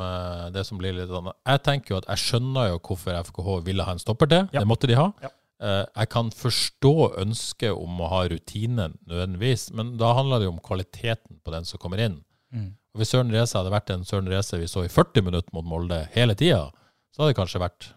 [0.52, 3.86] det som blir litt sånn Jeg tenker jo at jeg skjønner jo hvorfor FKH ville
[3.86, 4.50] ha en stopper til.
[4.52, 4.60] Ja.
[4.60, 5.06] Det måtte de ha.
[5.24, 5.30] Ja.
[5.64, 10.54] Eh, Jeg kan forstå ønsket om å ha rutine nødvendigvis, men da handler det jo
[10.56, 12.18] om kvaliteten på den som kommer inn.
[12.52, 12.72] Mm.
[12.94, 15.66] Og Hvis Søren Reze hadde vært en Søren Reze vi så i 40 minutter mot
[15.66, 16.68] Molde hele tida,
[17.14, 17.88] så hadde det kanskje vært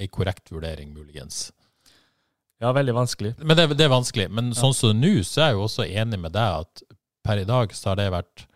[0.00, 1.52] ei korrekt vurdering, muligens.
[2.62, 3.34] Ja, veldig vanskelig.
[3.42, 4.28] Men det, det er vanskelig.
[4.32, 6.82] Men sånn som nå, så er jeg jo også enig med deg at
[7.24, 8.46] per i dag så har det vært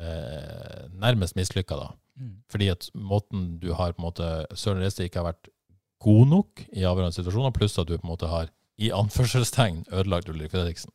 [0.00, 1.90] eh, nærmest mislykka, da.
[2.20, 2.34] Mm.
[2.52, 5.52] Fordi at måten du har på en måte Søren Reze ikke har vært
[6.02, 8.50] god nok i avgjørende situasjoner, pluss at du på en måte har
[8.82, 10.92] i anførselstegn ødelagt Ulrik Fredriksen.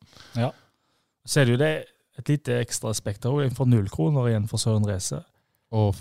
[1.28, 1.72] Så er det jo det
[2.18, 5.22] et lite ekstra aspekt her, og får null kroner igjen for Søren Reise.
[5.74, 5.96] Og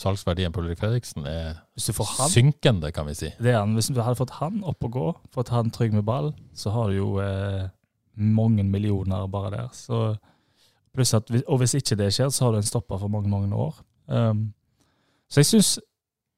[0.00, 3.30] salgsverdien på Ulrik Fredriksen er han synkende, kan vi si.
[3.38, 3.76] det er han.
[3.78, 6.90] Hvis du hadde fått han opp å gå, fått han trygg med ball, så har
[6.90, 7.70] du jo eh,
[8.14, 9.70] mange millioner bare der.
[9.76, 10.16] Så,
[10.94, 13.74] pluss at, og hvis ikke det skjer, så har den stoppa for mange, mange år.
[14.08, 14.52] Um,
[15.30, 15.78] så jeg syns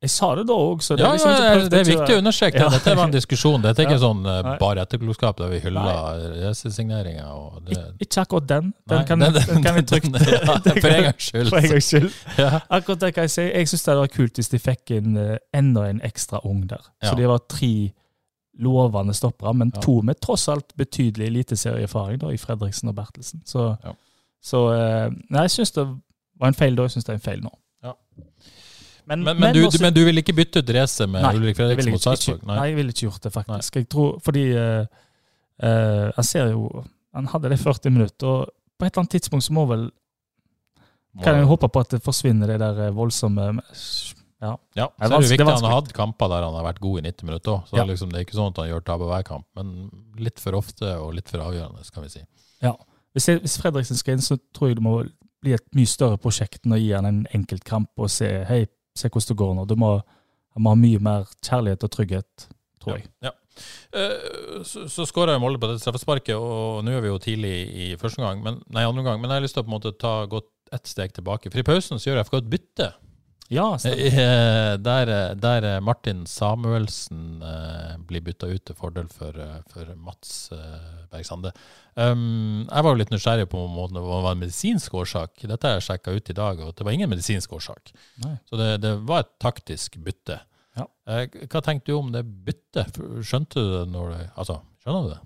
[0.03, 1.85] Jeg sa det da òg, så det Ja, er liksom ja, ikke det, det er
[1.97, 2.59] viktig å understreke.
[2.59, 2.69] Ja.
[2.75, 3.63] Dette var en diskusjon.
[3.63, 4.01] Dette er ikke Ja.
[4.03, 5.87] sånn uh, bare etterklokskap der vi hyller
[7.71, 8.73] Ik- Ikke akkurat den.
[8.91, 11.49] Den Nei, kan, den- den, kan vi trygt ja, For en gangs skyld.
[11.55, 12.11] For en gangs skyld.
[12.37, 12.59] Ja.
[12.69, 13.43] Akkurat det kan jeg si.
[13.47, 16.67] Jeg syns det hadde vært kult hvis de fikk inn uh, enda en ekstra ung
[16.67, 16.83] der.
[17.05, 17.73] Så det de var tre
[18.59, 19.81] lovende stoppere, men Ja.
[19.87, 23.41] to med tross alt betydelig eliteserieerfaring i Fredriksen og Bertelsen.
[23.47, 23.95] Så, Ja.
[24.43, 27.25] Så eh, Nei, jeg syns det var en feil da, jeg syns det er en
[27.25, 27.53] feil nå.
[27.87, 27.95] Ja.
[29.07, 31.59] Men, men, men, du, også, men, du, vil ikke bytte ut racet med nei, Ulrik
[31.59, 32.43] Fredriksen mot Sarpsborg?
[32.47, 32.57] Nei.
[32.59, 33.77] nei, jeg ville ikke gjort det, faktisk.
[33.77, 33.83] Nei.
[33.83, 35.03] Jeg tror, fordi uh,
[35.63, 39.47] uh, jeg ser jo Han hadde det 40 minutter, og på et eller annet tidspunkt
[39.47, 39.89] så må vel
[41.23, 43.51] Kan jeg håpe på at det forsvinner, det der voldsomme
[44.43, 44.57] ja.
[44.75, 44.89] ja.
[44.99, 46.99] Så er det jo viktig at han har hatt kamper der han har vært god
[46.99, 47.69] i 90 minutter òg.
[47.69, 47.85] Så ja.
[47.87, 49.69] liksom, det er ikke sånn at han gjør tabber hver kamp, men
[50.19, 52.25] litt for ofte og litt for avgjørende, skal vi si.
[52.65, 52.73] Ja.
[53.13, 54.97] Hvis, jeg, hvis Fredriksen skal inn, så tror jeg det må
[55.43, 58.65] bli et mye større prosjekt enn å gi han en enkeltkamp og se hei,
[58.97, 59.67] se hvordan det går nå.
[59.69, 59.93] Du må,
[60.63, 62.49] må ha mye mer kjærlighet og trygghet,
[62.83, 63.09] tror jeg.
[63.25, 63.33] Ja.
[63.35, 64.09] ja.
[64.69, 68.25] så, så skåra Molde på det straffesparket, og nå er vi jo tidlig i første
[68.25, 70.15] gang, men, nei, andre gang, men jeg har lyst til å på en måte ta
[70.31, 71.53] godt ett steg tilbake.
[71.53, 72.93] For i pausen så gjør FK et bytte.
[73.51, 79.91] Ja, eh, der, der, Martin Samuelsen eh, blir bytta ut til fordel for, eh, for
[79.99, 81.53] Mats eh, Berg Sande.
[81.95, 85.45] Um, jeg var jo litt nysgjerrig på om det var en medisinsk årsak.
[85.45, 87.93] Dette har jeg sjekka ut i dag, og det var ingen medisinsk årsak.
[88.25, 88.39] Nei.
[88.49, 90.39] Så det, det, var et taktisk bytte.
[90.79, 90.89] Ja.
[91.13, 93.03] Eh, hva tenkte du om det byttet?
[93.21, 95.21] Skjønte du det når du Altså, skjønner du det?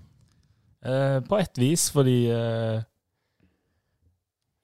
[0.87, 2.19] Eh, på et vis, fordi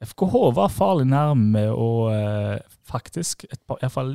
[0.03, 4.13] FKH var farlig nærme å eh, faktisk, et, i hvert fall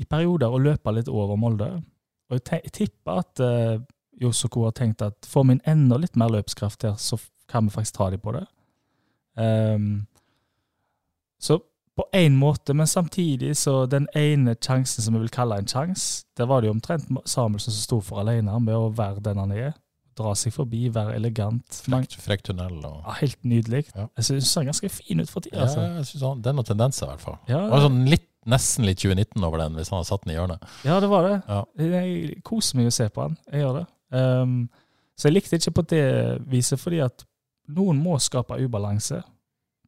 [0.00, 1.70] i perioder, å løpe litt over Molde.
[2.30, 3.82] Og jeg, jeg tipper at eh,
[4.22, 7.18] Josoko har tenkt at får vi inn enda litt mer løpskraft her, så
[7.50, 8.46] kan vi faktisk ta dem på det.
[9.36, 10.04] Um,
[11.40, 11.58] så
[11.96, 16.24] på én måte, men samtidig så den ene sjansen som vi vil kalle en sjanse,
[16.36, 19.52] der var det jo omtrent Samuelsen som sto for alene med å være den han
[19.52, 19.74] er
[20.18, 21.78] dra seg forbi, være elegant.
[21.86, 22.76] Frekt, tunnel.
[22.84, 22.98] Og...
[23.06, 23.86] Ja, helt nydelig.
[23.94, 24.08] Ja.
[24.18, 25.64] Jeg syns den ser ganske fin ut for tida.
[25.64, 25.80] Altså.
[25.80, 27.40] Ja, jeg synes han, Det er noen tendenser, i hvert fall.
[27.48, 30.34] Ja, det var sånn litt, nesten litt 2019 over den, hvis han hadde satt den
[30.34, 30.70] i hjørnet.
[30.88, 31.34] Ja, det var det.
[31.48, 31.60] Ja.
[31.86, 33.36] Jeg koser meg å se på han.
[33.52, 33.84] Jeg gjør det.
[34.12, 34.56] Um,
[35.18, 36.06] så jeg likte ikke på det
[36.50, 37.24] viset, fordi at
[37.72, 39.22] noen må skape ubalanse.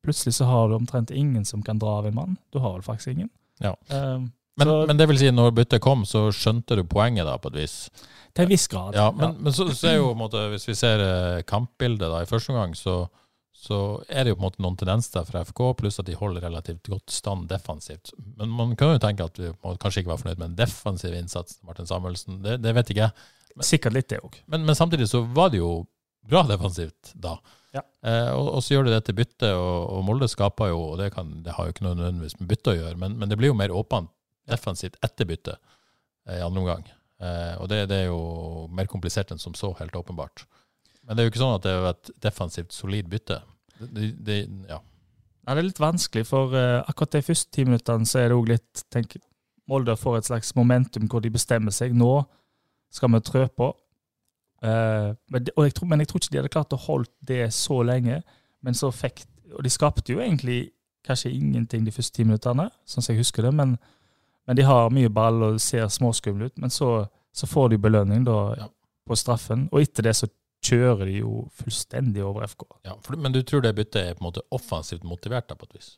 [0.05, 2.39] Plutselig så har du omtrent ingen som kan dra av en mann.
[2.53, 3.31] Du har vel faktisk ingen.
[3.63, 3.75] Ja.
[3.89, 7.35] Um, men, så, men, det vil si, når byttet kom, så skjønte du poenget, da,
[7.43, 7.77] på et vis?
[8.35, 8.97] Til en viss grad.
[8.99, 9.43] Ja, Men, ja.
[9.47, 12.75] men så, så, er jo, måte, hvis vi ser eh, kampbildet da, i første omgang,
[12.79, 12.97] så,
[13.55, 16.47] så, er det jo på en måte noen tendenser fra FK, pluss at de holder
[16.47, 18.15] relativt godt stand defensivt.
[18.39, 21.19] Men man kan jo tenke at vi må kanskje ikke være fornøyd med en defensiv
[21.19, 22.43] innsats til Martin Samuelsen.
[22.47, 23.27] Det, det vet ikke jeg.
[23.55, 24.41] Men, Sikkert litt, det òg.
[24.51, 25.77] Men, men, samtidig så var det jo
[26.27, 27.37] bra defensivt da.
[27.75, 27.83] Ja.
[28.07, 30.99] Eh, og, og, så gjør de det til bytte, og, og Molde skaper jo og
[31.03, 33.39] det, kan, det har jo ikke noe nødvendigvis med bytte å gjøre, men, men det
[33.39, 34.11] blir jo mer åpent
[34.51, 35.57] defensivt etter bytte
[36.29, 36.87] eh, i andre omgang.
[37.23, 40.45] Eh, og det, det, er jo mer komplisert enn som så, helt åpenbart.
[41.05, 43.41] Men det er jo ikke sånn at det er et defensivt solid bytte.
[43.79, 44.39] Det, det,
[44.71, 44.81] ja.
[44.81, 45.53] ja.
[45.53, 48.53] det er litt vanskelig, for uh, akkurat de første ti minuttene så er det òg
[48.55, 49.19] litt tenk,
[49.69, 51.95] Molde får et slags momentum hvor de bestemmer seg.
[51.97, 52.19] Nå
[52.93, 53.71] skal vi trø på.
[54.61, 58.19] Men, jeg tror, men, jeg tror, ikke de hadde klart å holde det så lenge.
[58.61, 59.23] Men så fikk,
[59.57, 63.49] Og de skapte jo egentlig kanskje ingenting de første ti minuttene, sånn som jeg husker
[63.49, 63.55] det.
[63.57, 63.79] men
[64.47, 66.57] men de har mye ball og ser småskumle ut.
[66.61, 68.71] Men så, så, får de belønning da, ja.
[69.09, 70.29] på straffen, og etter det så
[70.65, 72.65] kjører de jo fullstendig over FK.
[72.89, 75.69] Ja, for, Men du tror det byttet er på en måte offensivt motivert da, på
[75.69, 75.91] et vis?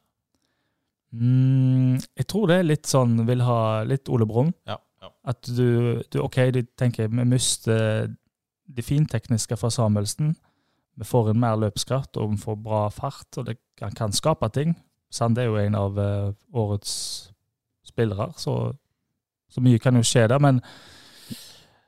[1.14, 4.50] Mm, jeg tror det er litt sånn vil ha litt Ole Brumm.
[4.68, 5.12] Ja, ja.
[5.30, 8.11] At du, du, OK, de tenker vi mister
[8.66, 10.35] det fintekniske fra Samuelsen.
[10.96, 14.48] Vi får en mer løpskraft, og vi får bra fart, og det kan, kan skape
[14.54, 14.74] ting.
[15.12, 16.92] Sand er jo en av uh, årets
[17.96, 18.59] spillere, så,
[19.50, 20.42] så, mye kan jo skje der.
[20.42, 20.61] Men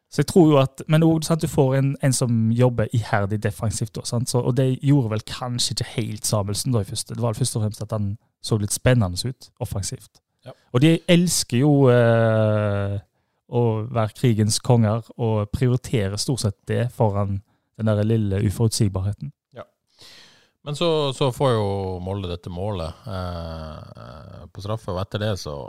[0.08, 3.42] så jeg tror jo at, men også, sant, du får en, en, som jobber iherdig
[3.44, 3.92] defensivt.
[3.94, 7.14] Da, så, og det gjorde vel kanskje ikke helt Samuelsen da i første.
[7.14, 10.22] Det var først og fremst at han så litt spennende ut offensivt.
[10.46, 10.54] Ja.
[10.72, 12.96] Og de elsker jo eh,
[13.48, 17.42] å være krigens konger og prioriterer stort sett det foran
[17.78, 19.32] den der lille uforutsigbarheten.
[19.56, 19.66] Ja.
[20.64, 21.68] Men så, så får jo
[22.04, 25.60] Molde dette målet eh, på straffe, og etter det så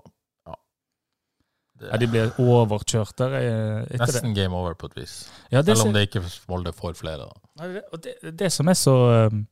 [1.82, 4.42] ja, De blir overkjørt der eh, etter Nesten det.
[4.42, 5.16] game over, på et vis.
[5.52, 7.30] Ja, Selv om det ikke Molde får flere.
[7.60, 8.96] Det, det, det, som er så
[9.32, 9.46] um,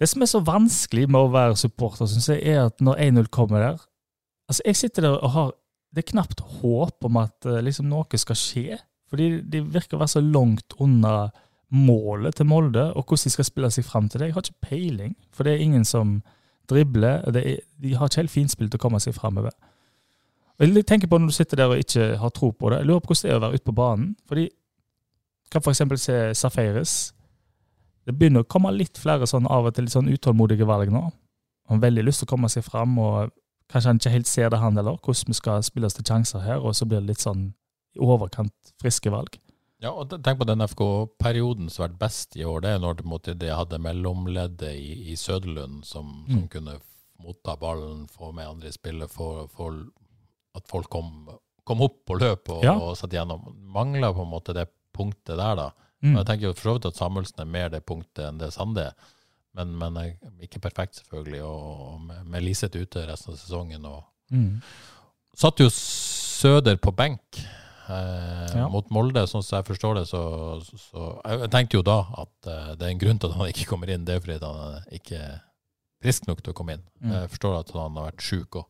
[0.00, 3.30] Det som er så vanskelig med å være supporter, syns jeg, er at når 1-0
[3.34, 3.86] kommer der
[4.46, 5.48] Altså, jeg sitter der og har
[5.90, 8.78] Det er knapt håp om at uh, liksom noe skal skje.
[9.10, 11.30] Fordi de virker å være så langt unna
[11.70, 14.28] målet til Molde, og hvordan de skal spille seg fram til det.
[14.28, 16.20] Jeg har ikke peiling, for det er ingen som
[16.70, 17.24] dribler.
[17.26, 19.54] Er, de har ikke helt finspill til å komme seg framover.
[20.56, 22.80] Jeg tenker på når du sitter der og ikke har tro på det.
[22.80, 24.08] Jeg lurer på hvordan det er å være ute på banen.
[24.28, 24.46] Fordi
[25.52, 25.82] kan f.eks.
[26.02, 26.94] se Safaris.
[28.06, 31.02] Det begynner å komme litt flere sånn av og til litt sånn utålmodige valg nå.
[31.66, 33.32] Han har veldig lyst til å komme seg fram, og
[33.72, 35.00] kanskje han ikke helt ser det, han heller.
[35.02, 37.48] Hvordan vi skal spille oss til sjanser her, og så blir det litt sånn
[37.96, 39.40] i overkant friske valg.
[39.82, 42.62] Ja, og tenk på den FK-perioden som har vært best i år.
[42.64, 46.48] Det er når de hadde mellomleddet i, i Søderlund som, som mm.
[46.54, 46.78] kunne
[47.20, 49.72] motta ballen, få med andre i spillet, få, få,
[50.56, 51.10] at folk kom,
[51.66, 52.74] kom opp og løp og, Ja.
[52.78, 53.46] og satt igjennom.
[53.76, 55.70] Mangla på en måte det punktet der, da.
[56.02, 56.14] Mm.
[56.14, 58.52] Og Jeg tenker jo for så vidt at Samuelsen er mer det punktet enn det
[58.54, 59.12] Sande er.
[59.56, 59.96] Men, men
[60.44, 61.42] ikke perfekt, selvfølgelig.
[61.48, 63.84] Og med, med Liseth ute resten av sesongen.
[63.86, 64.60] og Mm.
[65.36, 67.38] Satt jo Søder på benk
[67.88, 68.68] eh, Ja.
[68.68, 70.06] mot Molde, sånn som jeg forstår det.
[70.10, 70.20] Så,
[70.66, 73.48] så, så jeg tenkte jo da at eh, det er en grunn til at han
[73.52, 74.04] ikke kommer inn.
[74.04, 75.20] Det er fordi han er ikke
[76.02, 76.84] frisk nok til å komme inn.
[77.00, 77.12] Mm.
[77.22, 78.66] Jeg forstår at han har vært sjuk òg.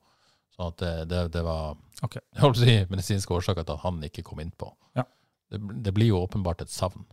[0.56, 2.22] Sånn at det, det, det var okay.
[2.32, 4.70] jeg holdt å si, medisinske årsaker til at han ikke kom innpå.
[4.96, 5.04] Ja.
[5.52, 7.04] Det, det blir jo åpenbart et savn.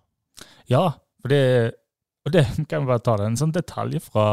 [0.72, 1.44] Ja, for det,
[2.24, 3.28] og det kan vi bare ta det.
[3.28, 4.28] En sånn detalj fra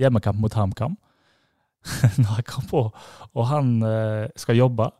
[0.00, 0.98] hjemmekamp mot HamKam.
[2.20, 2.82] Når jeg kom på,
[3.32, 4.90] og han eh, skal jobbe,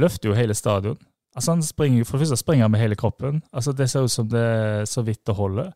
[0.00, 0.98] løfter jo hele stadion.
[1.36, 3.42] Altså han springer, For det første springer han med hele kroppen.
[3.52, 5.74] Altså Det ser ut som det er så vidt det holder.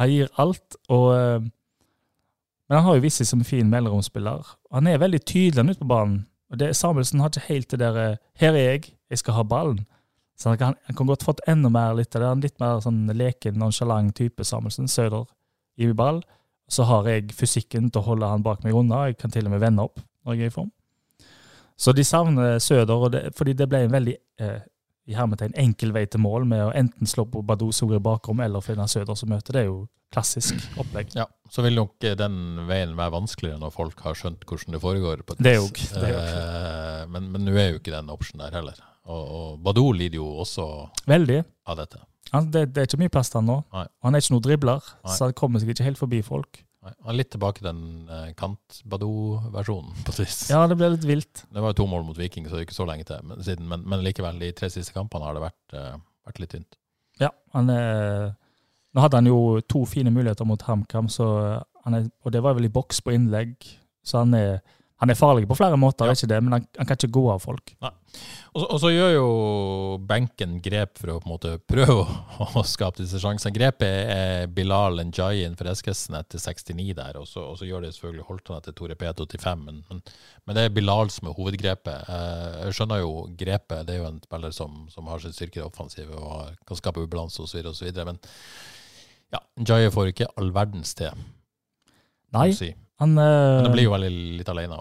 [0.00, 0.80] Han gir alt.
[0.88, 1.10] og...
[1.16, 1.50] eh,
[2.70, 4.46] men han har jo vist seg som en fin mellomromsspiller.
[4.72, 6.22] Han er veldig tydelig ute på banen.
[6.52, 9.42] Og det, Samuelsen har ikke helt det der eh, 'Her er jeg, jeg skal ha
[9.42, 9.84] ballen'.
[10.36, 12.28] Så han kan, han kan godt fått enda mer litt av det.
[12.28, 14.88] Han er litt mer sånn leken, nonsjalant type Samuelsen.
[14.88, 15.24] Søder
[15.78, 16.22] gir ball.
[16.68, 19.06] Så har jeg fysikken til å holde han bak meg unna.
[19.06, 20.70] Jeg kan til og med vende opp når jeg er i form.
[21.76, 24.60] Så de savner Søder, det, fordi det ble en veldig eh,
[25.12, 27.42] i hermetegn enkel vei til mål med å enten slå på
[27.92, 29.52] går i bakrom, eller finne Søder som møter.
[29.54, 31.12] Det er jo klassisk opplegg.
[31.16, 34.80] Ja, Så vil nok eh, den veien være vanskeligere når folk har skjønt hvordan det
[34.82, 35.22] foregår.
[35.24, 35.68] på et Det jo
[37.02, 38.80] Eh, men, men nå er jo ikke den optionen der heller.
[39.08, 40.66] Og, og Badou lider jo også
[41.10, 41.40] Veldig.
[41.66, 42.02] av dette.
[42.32, 43.56] Han, det, det er ikke mye plass til han nå.
[43.74, 43.86] Nei.
[44.06, 45.14] Han er ikke noen dribler, Nei.
[45.16, 46.60] så han kommer seg ikke helt forbi folk.
[46.82, 50.38] Han er litt tilbake til den eh, kant-Badou-versjonen, på et vis.
[50.50, 51.44] Ja, det ble litt vilt.
[51.46, 53.22] Det var jo to mål mot Viking, så det er ikke så lenge til.
[53.28, 56.54] Men, siden, men, men likevel, de tre siste kampene har det vært, eh, vært litt
[56.56, 56.78] tynt.
[57.22, 58.32] Ja, han er
[58.92, 59.36] Nå hadde han jo
[59.72, 61.26] to fine muligheter mot HamKam, så
[61.86, 63.54] han er, og det var vel i boks på innlegg.
[64.04, 64.58] Så han er,
[65.02, 66.14] han er farlig på flere måter, Ja.
[66.30, 67.72] det, men han, han kan ikke gå av folk.
[67.82, 69.26] Og, så- og så gjør jo
[70.06, 73.50] benken grep for å på en måte prøve å, å skape disse sjansene.
[73.56, 77.94] Grepet er Bilal Njayi for Eskesen etter 69 der, og så, og så gjør det
[77.96, 79.64] selvfølgelig Holtan etter Tore P 85.
[79.66, 80.02] Men, men,
[80.46, 82.08] men det er Bilal som er hovedgrepet.
[82.12, 85.58] Eh, Jeg skjønner jo grepet, det er jo en spiller som, som har sin styrke
[85.58, 87.64] i det offensive og kan skape ubalanse osv.
[87.72, 87.90] osv.
[88.04, 88.20] Men
[89.32, 91.10] ja, Njayi får ikke all verdens til,
[92.32, 92.70] Nei, si.
[93.02, 94.10] Han, Men han det blir jo veldig
[94.40, 94.78] litt alene.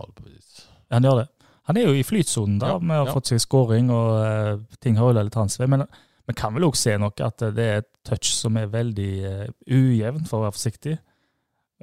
[0.92, 1.28] han gjør det.
[1.70, 3.14] Han er jo i flytsonen da, Ja, med å ha ja.
[3.16, 5.68] fått seg scoring, og uh, ting har jo litt hans vei.
[5.72, 5.86] Men
[6.28, 9.46] vi kan vel også se nok at det er et touch som er veldig uh,
[9.70, 10.96] ujevnt, for å være forsiktig.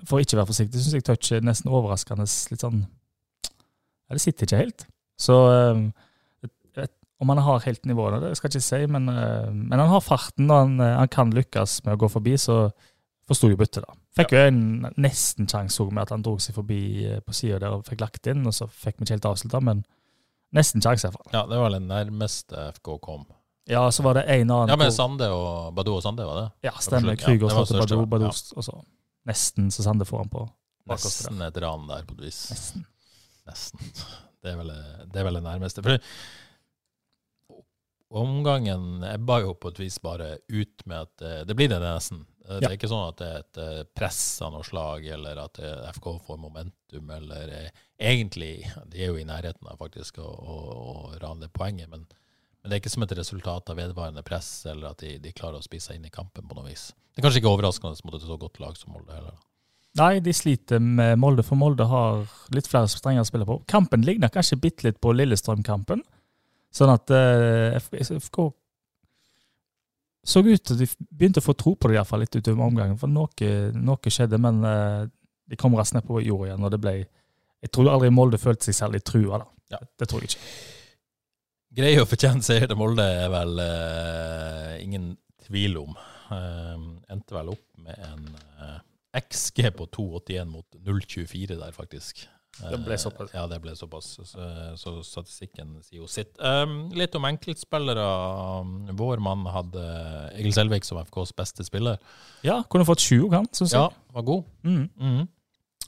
[0.07, 2.85] For å ikke være forsiktig syns jeg touch er nesten overraskende litt sånn
[3.49, 4.85] Ja, det sitter ikke helt.
[5.21, 5.81] Så uh,
[6.79, 9.89] vet- om han har helt nivå, det skal jeg ikke si, men, eh, men han
[9.91, 12.69] har farten, og han, eh, han kan lykkes med å gå forbi, så
[13.27, 13.97] forsto jo byttet, da.
[14.19, 14.61] Fikk jo en
[14.99, 18.27] nesten sjanse med at han dro seg forbi eh, på sida der og fikk lagt
[18.31, 19.85] inn, og så fikk vi ikke helt avslutta, men
[20.57, 21.29] nesten sjanse iallfall.
[21.35, 23.27] Ja, det var det nærmeste FK kom.
[23.69, 26.47] Ja, så var det en annen Ja, med Sande og Badou og Sande, var det?
[26.71, 27.19] Ja, stemmer.
[27.21, 28.79] Krüger ja, slått Badou, Badou, og så
[29.29, 30.47] nesten så Sande får han på.
[30.89, 32.41] Nesten et ran der, på et vis.
[32.55, 32.87] Nesten.
[33.49, 33.93] Nesten.
[34.43, 35.85] Det er vel det, er vel det nærmeste.
[35.85, 36.01] For
[38.11, 42.25] omgangen ebba jo på et vis bare ut med at eh, det blir det nesten.
[42.49, 42.69] Det Det Ja.
[42.71, 45.91] er ikke sånn at det er et eh, press av noe slag, eller at eh,
[45.93, 50.57] FK får momentum, eller eh, Egentlig, de er jo i nærheten av faktisk å, å,
[51.13, 52.07] å rane poenget, men,
[52.63, 55.59] men det er ikke som et resultat av vedvarende press, eller at de, de klarer
[55.59, 56.93] å spise seg inn i kampen på noe vis.
[57.13, 59.35] Det er kanskje ikke overraskende mot et så godt lag som Molde heller.
[59.99, 62.23] Nei, de sliter med Molde, for Molde har
[62.55, 63.59] litt flere strenger å spille på.
[63.67, 66.05] Kampen ligner kanskje bitte litt på Lillestrøm-kampen.
[66.75, 68.43] Sånn at eh, FK
[70.29, 72.67] så ut til de begynte å få tro på det i hvert fall litt utover
[72.67, 72.99] omgangen.
[73.01, 75.07] For noe, noe skjedde, men eh,
[75.49, 76.67] de kom raskt ned på jorda igjen.
[76.67, 76.97] og det ble,
[77.65, 79.41] Jeg tror aldri Molde følte seg særlig trua.
[79.41, 79.49] da.
[79.77, 79.81] Ja.
[79.99, 80.51] Det tror jeg ikke.
[81.79, 85.11] Grei og fortjent seier til Molde er vel uh, ingen
[85.47, 85.97] tvil om.
[86.29, 88.29] Uh, endte vel opp med en
[88.61, 88.79] uh,
[89.17, 92.27] XG på 2,81 mot 0,24 der, faktisk.
[92.59, 93.31] Det ble såpass.
[93.31, 94.11] Eh, ja, det ble såpass.
[94.27, 94.47] Så,
[94.81, 96.33] så statistikken sier jo sitt.
[96.43, 98.07] Um, litt om enkeltspillere.
[98.99, 99.85] Vår mann hadde
[100.35, 102.01] Egil Selvik som FKs beste spiller.
[102.47, 104.49] Ja, kunne fått sju, han, syns Ja, var god.
[104.67, 104.89] Mm.
[104.99, 105.29] Mm.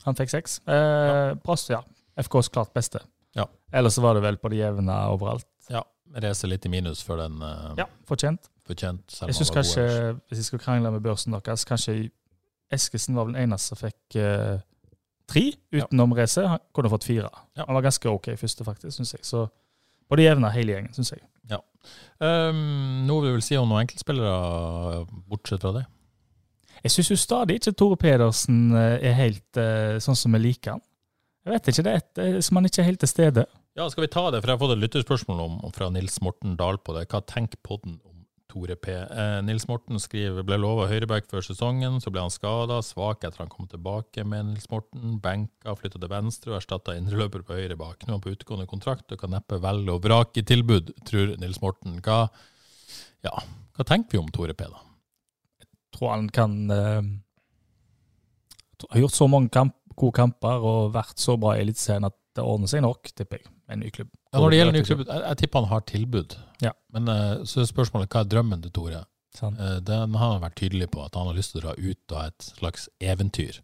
[0.07, 0.61] Han fikk seks.
[0.69, 1.83] Eh, Brass, ja.
[2.21, 3.03] FKs klart beste.
[3.37, 3.47] Ja.
[3.73, 5.47] Ellers var det vel på det jevne overalt.
[5.71, 5.85] Ja,
[6.23, 8.51] Racer litt i minus for den uh, Ja, fortjent.
[8.67, 9.19] fortjent.
[9.27, 9.85] Jeg god kanskje,
[10.29, 12.11] hvis jeg skal krangle med børsen deres, kanskje
[12.71, 14.61] Eskesen var vel den eneste som fikk eh,
[15.31, 16.45] tre utenom Reze.
[16.51, 17.31] Han kunne fått fire.
[17.57, 17.67] Ja.
[17.69, 19.27] Han var ganske OK første, faktisk, syns jeg.
[19.27, 19.47] Så
[20.11, 21.25] på det jevne hele gjengen, syns jeg.
[22.21, 25.87] Um, noe du vil si om noen enkeltspillere, bortsett fra det?
[26.85, 30.77] Jeg syns jo stadig ikke Tore Pedersen eh, er helt uh, sånn som vi liker
[30.77, 30.85] han.
[31.45, 33.47] Jeg vet ikke, det er et som han ikke er helt til stede.
[33.79, 34.43] Ja, skal vi ta det?
[34.43, 37.07] For jeg har fått et lytterspørsmål om, fra Nils Morten Dahl på det.
[37.09, 37.97] Hva tenker podden
[38.51, 38.93] Tore P?
[38.93, 42.81] Eh, Nils Morten skriver ble lova høyreback før sesongen, så ble han skada.
[42.85, 45.19] Svak etter han kom tilbake med Nils Morten.
[45.23, 48.03] Benka, flytta til venstre og erstatta indreløper på høyre bak.
[48.03, 51.63] Nå er han på utgående kontrakt og kan neppe velge og vrake tilbud, tror Nils
[51.63, 52.01] Morten.
[52.05, 52.25] Hva,
[53.27, 53.35] ja,
[53.79, 54.87] hva tenker vi om Tore P, da?
[55.63, 57.11] Jeg tror han kan eh,
[58.91, 62.47] Har gjort så mange kamp, gode kamper og vært så bra i Eliteserien at det
[62.47, 64.11] ordner seg nok, tipper jeg, med en ny klubb.
[64.31, 66.37] Ja, når det gjelder nye klubber, jeg, jeg tipper han har tilbud.
[66.63, 66.73] Ja.
[66.95, 69.05] Men eh, så er spørsmålet hva er drømmen til Tore?
[69.43, 72.15] Eh, Den har han vært tydelig på, at han har lyst til å dra ut
[72.15, 73.61] av et slags eventyr.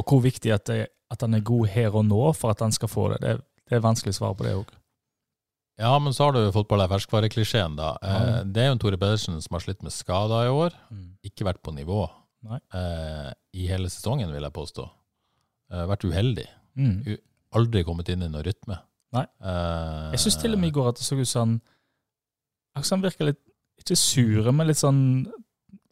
[0.00, 2.72] Og hvor viktig at, det, at han er god her og nå for at han
[2.72, 3.20] skal få det.
[3.24, 3.34] Det,
[3.68, 4.72] det er vanskelig å svare på det òg.
[5.80, 7.94] Ja, men så har du fotball er ferskvareklisjeen, da.
[8.04, 8.40] Eh.
[8.48, 10.76] Det er jo en Tore Pedersen som har slitt med skader i år.
[10.92, 11.06] Mm.
[11.26, 12.04] Ikke vært på nivå
[12.52, 14.86] eh, i hele sesongen, vil jeg påstå.
[15.72, 16.46] Eh, vært uheldig.
[16.78, 16.96] Mm.
[17.56, 18.78] Aldri kommet inn i noen rytme.
[19.12, 19.26] Nei.
[19.44, 21.56] Uh, Jeg syns til og med i går at det så ut som
[22.74, 23.40] han han virker litt
[23.82, 25.02] Ikke sure, men litt sånn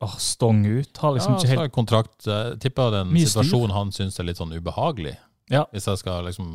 [0.01, 0.97] åh, stong ut.
[1.03, 3.43] Har liksom ja, ikke helt kontrakt Jeg tipper den er en Mye styr.
[3.45, 5.17] situasjon han syns er litt sånn ubehagelig.
[5.53, 5.67] Ja.
[5.75, 6.49] Hvis jeg skal liksom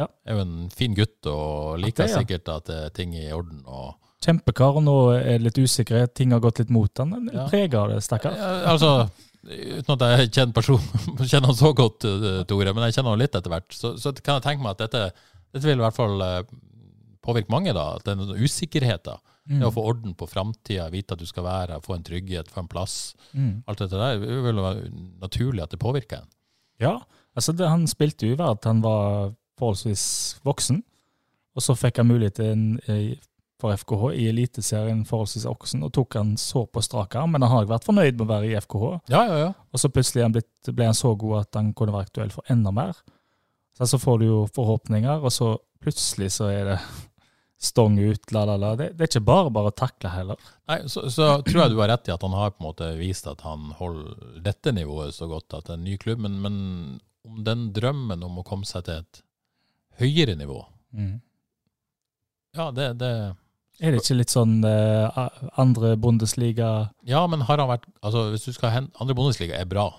[0.00, 0.08] Ja.
[0.26, 2.18] Er jo en fin gutt og liker det, ja.
[2.20, 3.62] sikkert at er ting i orden.
[3.66, 3.94] og
[4.26, 6.14] kjempekar, og nå er litt usikkerhet.
[6.16, 7.12] Ting har gått litt mot han.
[7.14, 7.46] Er Ja.
[7.48, 8.34] Preger av det, stakkar.
[8.66, 9.08] Altså,
[9.46, 10.88] Uten at jeg kjenner personen,
[11.30, 14.10] kjenner han så godt, eh, Tore, men jeg kjenner han litt etter hvert, så, så
[14.18, 15.02] kan jeg tenke meg at dette,
[15.56, 16.42] dette vil i hvert fall eh,
[17.26, 17.72] påvirke mange.
[17.74, 19.02] da, At det er noen usikkerhet.
[19.08, 19.60] da, Mm.
[19.60, 22.48] Det å få orden på framtida, vite at du skal være her, få en trygghet,
[22.50, 23.14] få en plass.
[23.32, 23.62] Mm.
[23.70, 24.88] Alt dette der det vil være
[25.22, 26.26] naturlig at det påvirker en.
[26.82, 26.96] Ja,
[27.36, 30.82] altså det, han spilte jo i hvert han var forholdsvis voksen,
[31.54, 33.20] og så fikk han muligheten i-
[33.60, 37.50] for FKH i Eliteserien forholdsvis voksen, og tok han så på strak arm, men han
[37.50, 39.00] har vært fornøyd med å være i FKH.
[39.08, 39.52] Ja, ja, ja.
[39.72, 40.26] Og så plutselig
[40.74, 42.96] ble han så god at han kunne være aktuell for enda mer.
[43.76, 45.52] Så, så får du jo forhåpninger, og så
[45.84, 46.78] plutselig så er det
[47.62, 48.72] stong ut, la, la, la.
[48.76, 50.48] Det, det er ikke bare bare å takle heller.
[50.68, 52.90] Nei, så, så tror jeg du har rett i at han har på en måte
[52.98, 56.36] vist at han holder dette nivået så godt at det er en ny klubb, men,
[56.44, 56.58] men
[57.26, 59.22] om den drømmen om å komme seg til et
[60.00, 60.60] høyere nivå,
[62.56, 63.10] ja, det, det
[63.84, 65.18] Er det ikke litt sånn eh,
[65.60, 66.68] andre Bundesliga
[67.04, 69.90] Ja, men har han vært Altså, hvis du skal hente Andre Bundesliga er bra.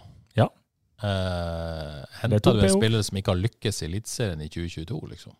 [1.01, 1.09] Ja.
[1.09, 5.35] Eh, Henta du en spiller som ikke har lykkes i Eliteserien i 2022, liksom?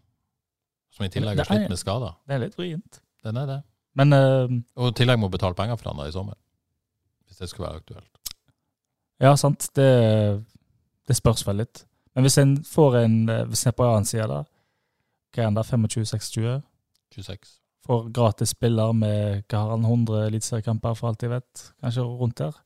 [0.94, 2.14] Som i tillegg har slitt med skader?
[2.28, 3.02] Det er litt vrient.
[3.26, 3.58] Den er det.
[3.98, 4.46] Men uh,
[4.78, 6.38] Og i tillegg må betale penger for han da i sommer.
[7.28, 8.34] Hvis det skulle være aktuelt.
[9.22, 9.70] ja, sant.
[9.76, 9.90] Det,
[11.08, 11.84] det spørs vel litt.
[12.14, 14.44] Men hvis en får en eh, Hvis en er på annen side, da
[15.34, 15.62] Hva er han da?
[15.62, 16.62] 25-26?
[17.14, 17.52] 26.
[17.86, 21.68] Får gratis spiller med hva har han, 100 eliteseriekamper, for alt jeg vet.
[21.84, 22.58] Kanskje rundt der.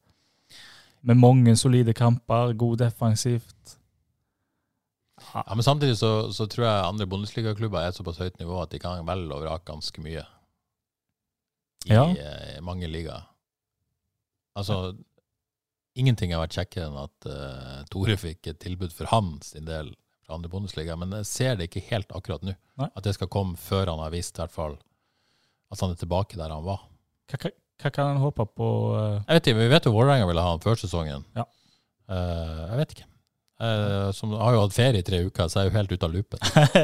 [1.01, 3.77] Med mange solide kamper, god defensivt.
[5.33, 8.79] Ja, Men samtidig så, så tror jeg andre Bundesliga-klubber er såpass høyt nivå at de
[8.81, 10.23] kan velge og vrake ganske mye.
[11.89, 12.03] I Ja.
[12.09, 13.23] eh, mange ligaer.
[14.57, 14.93] Altså,
[15.95, 19.93] ingenting har vært kjekkere enn at uh, Tore fikk et tilbud for han sin del
[20.25, 22.53] fra andre Bundesliga, men jeg ser det ikke helt akkurat nå.
[22.81, 22.89] Nei.
[22.95, 24.77] At det skal komme før han har vist i hvert fall
[25.71, 26.83] at han er tilbake der han var.
[27.31, 27.49] Hva,
[27.81, 28.67] hva, kan han håpe på
[28.97, 31.23] eh, Jeg vet ikke, Vi vet jo Vålerenga ville ha han før sesongen.
[31.37, 31.45] Ja.
[32.11, 33.07] Eh, jeg vet ikke.
[33.61, 36.07] Uh, som har jo hatt ferie i tre uker, så jeg er jo helt ute
[36.07, 36.39] av loopen.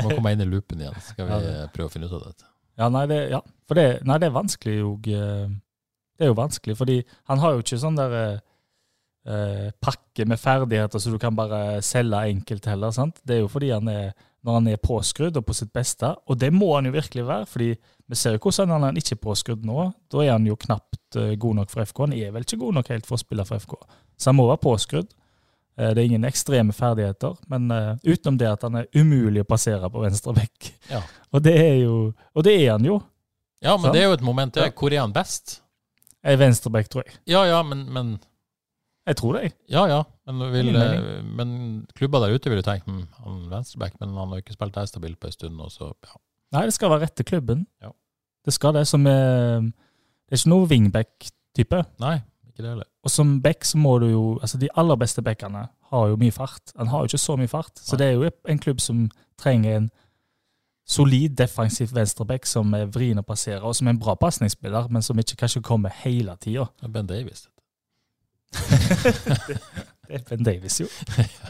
[0.06, 0.98] Må komme inn i loopen igjen.
[1.02, 2.46] Så skal vi eh, prøve å finne ut av dette.
[2.78, 3.40] Ja, nei, det, ja.
[3.66, 4.92] For det, nei, det er vanskelig jo.
[5.10, 5.48] eh,
[6.18, 7.00] Det er jo vanskelig, fordi
[7.32, 8.38] han har jo ikke sånn der eh,
[9.34, 12.94] eh, pakke med ferdigheter så du kan bare selge enkelt heller.
[12.94, 13.18] sant?
[13.26, 14.14] Det er jo fordi han er
[14.46, 17.46] når han er påskrudd og på sitt beste, og det må han jo virkelig være.
[17.46, 17.70] fordi
[18.08, 19.92] vi ser jo hvordan han er ikke påskrudd nå.
[20.12, 22.04] Da er han jo knapt eh, god nok for FK.
[22.06, 23.76] Han er vel ikke god nok helt for å spille for FK.
[24.16, 25.12] Så han må være påskrudd.
[25.78, 29.50] Eh, det er ingen ekstreme ferdigheter, men eh, utenom det at han er umulig å
[29.50, 30.72] passere på venstre bekk.
[30.94, 31.04] Ja.
[31.36, 31.96] Og det er jo,
[32.32, 33.02] og det er han jo.
[33.60, 33.98] Ja, men sånn?
[33.98, 34.56] det er jo et moment.
[34.56, 34.70] Ja.
[34.72, 35.60] hvor er han best?
[36.24, 37.18] Venstreback, tror jeg.
[37.30, 38.14] Ja, ja, men, men
[39.08, 39.54] Jeg tror det.
[39.72, 40.02] Ja, ja.
[40.28, 41.52] Men, vil, eh, men
[41.96, 44.90] klubber der ute vil jo tenke hm, han venstreback, men han har ikke spilt der
[44.90, 45.62] stabilt på en stund.
[45.72, 46.20] Så, ja.
[46.58, 47.66] Nei, det skal være rett til klubben.
[47.84, 47.94] Ja.
[48.46, 48.88] Det skal det.
[48.88, 51.82] Som er, det er ikke noe wingback-type.
[52.04, 52.18] Nei,
[52.52, 52.90] ikke det heller.
[53.08, 56.36] Og som back så må du jo Altså, de aller beste backene har jo mye
[56.36, 56.76] fart.
[56.76, 57.80] Han har jo ikke så mye fart.
[57.80, 58.00] Så Nei.
[58.02, 59.08] det er jo en klubb som
[59.40, 59.90] trenger en
[60.88, 65.04] solid defensiv venstreback som er vrien å passere, og som er en bra pasningsspiller, men
[65.04, 66.68] som ikke kanskje kommer hele tida.
[66.88, 67.48] Ben Davies.
[70.08, 70.88] Det er Ben Davies, jo.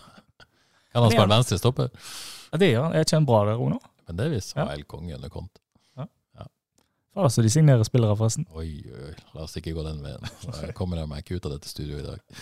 [0.92, 1.36] Kan han spille venstrestopper?
[1.36, 1.90] venstre stopper?
[2.52, 2.96] Ja, det gjør han.
[2.96, 3.80] Er ikke han bra der òg nå?
[4.08, 4.64] Ben Davies Ja.
[4.66, 5.60] var helt konge under Kont.
[7.18, 8.46] Ja, så de signerer spillere, forresten.
[8.54, 10.26] Oi, oi, la oss ikke gå den veien.
[10.46, 12.42] Jeg kommer meg ikke ut av dette studioet i dag.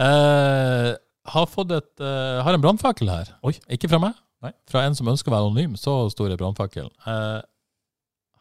[0.00, 0.92] Uh,
[1.34, 3.34] har fått et uh, Har en brannfakkel her.
[3.44, 3.52] Oi.
[3.76, 4.16] Ikke fra meg.
[4.44, 4.54] Nei.
[4.70, 5.76] Fra en som ønsker å være anonym.
[5.80, 6.92] Så stor er brannfakkelen.
[7.04, 7.44] Uh,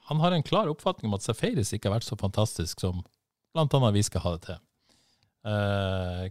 [0.08, 3.04] han har en klar oppfatning om at Safaris ikke har vært så fantastisk som
[3.60, 4.62] annet vi skal ha det til.
[5.44, 6.30] Eh,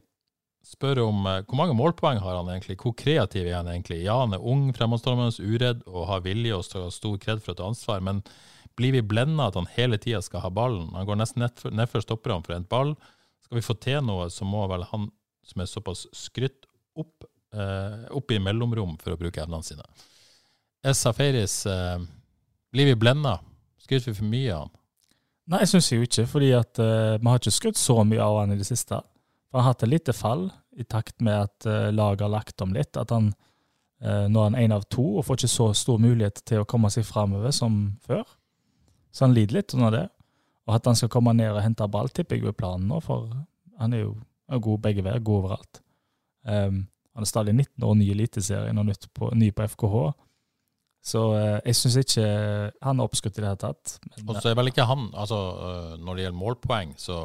[0.65, 4.03] spør om eh, hvor mange målpoeng har han egentlig, hvor kreativ er han egentlig?
[4.07, 7.69] Ja, han er ung, fremadstormende, uredd og har vilje og stor kred for å ta
[7.69, 8.23] ansvar, men
[8.79, 10.93] blir vi blenda at han hele tida skal ha ballen?
[10.97, 12.95] Han går nesten nedfor ned stopperne for en ball.
[13.45, 15.11] Skal vi få til noe, så må vel han
[15.45, 16.65] som er såpass skrytt
[16.97, 19.85] opp, eh, opp i mellomrom for å bruke evnene sine.
[20.97, 21.99] Safaris eh,
[22.73, 23.37] Blir vi blenda?
[23.83, 24.79] Skryter vi for mye av han?
[25.53, 28.39] Nei, jeg syns jo ikke, fordi at uh, vi har ikke skutt så mye av
[28.41, 28.97] han i det siste.
[29.53, 30.47] Han har hatt et lite fall
[30.81, 32.97] i takt med at uh, laget har lagt om litt.
[32.97, 36.41] At han uh, Nå er han én av to og får ikke så stor mulighet
[36.49, 38.25] til å komme seg framover som før.
[39.13, 40.07] Så han lider litt under det.
[40.65, 43.29] Og at han skal komme ned og hente ball, tipper jeg er planen nå, for
[43.83, 44.17] han er jo
[44.53, 45.81] er god begge veier, god overalt.
[46.49, 49.97] Um, han er stadig 19 år, ny i Eliteserien og på, ny på FKH.
[51.03, 52.27] Så uh, jeg syns ikke
[52.87, 53.97] han er oppskrytt i det hele tatt.
[54.23, 57.17] Og så er vel ikke han altså øh, Når det gjelder målpoeng, så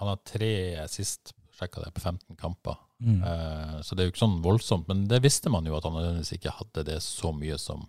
[0.00, 0.52] Han har tre
[0.90, 2.76] sist, sjekka det, på 15 kamper.
[2.98, 3.22] mm.
[3.22, 4.88] Eh, så det er jo ikke sånn voldsomt.
[4.90, 7.86] Men det visste man jo at han nødvendigvis ikke hadde det så mye som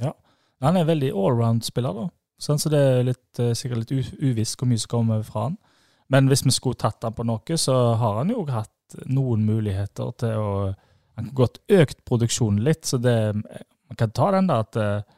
[0.00, 0.12] Ja.
[0.60, 2.08] Han er en veldig allround-spiller, da.
[2.38, 5.58] Sånn, så det er litt, eh, sikkert litt uvisst hvor mye som kommer fra han.
[6.08, 10.12] Men hvis vi skulle tatt han på noe, så har han jo hatt noen muligheter
[10.16, 10.52] til å
[11.18, 13.34] Han kan godt økt produksjonen litt, så det,
[13.88, 15.14] man kan ta den der at eh,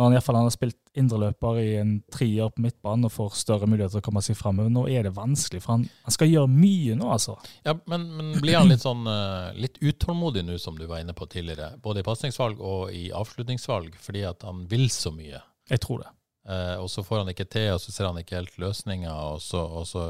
[0.00, 3.98] når han i har spilt indreløper i en trier på midtbanen og får større muligheter
[3.98, 6.96] til å komme seg framover, nå er det vanskelig, for han, han skal gjøre mye
[6.98, 7.36] nå, altså.
[7.66, 11.14] Ja, men, men blir han litt sånn øh, litt utålmodig nå, som du var inne
[11.16, 11.74] på tidligere?
[11.84, 15.42] Både i pasningsvalg og i avslutningsvalg, fordi at han vil så mye.
[15.70, 16.10] Jeg tror det.
[16.48, 19.44] Eh, og så får han ikke til, og så ser han ikke helt løsninger, og
[19.44, 20.06] så, og så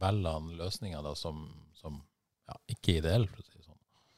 [0.00, 1.44] velger han løsninger da som,
[1.76, 2.00] som
[2.48, 3.47] ja, ikke er ideelle,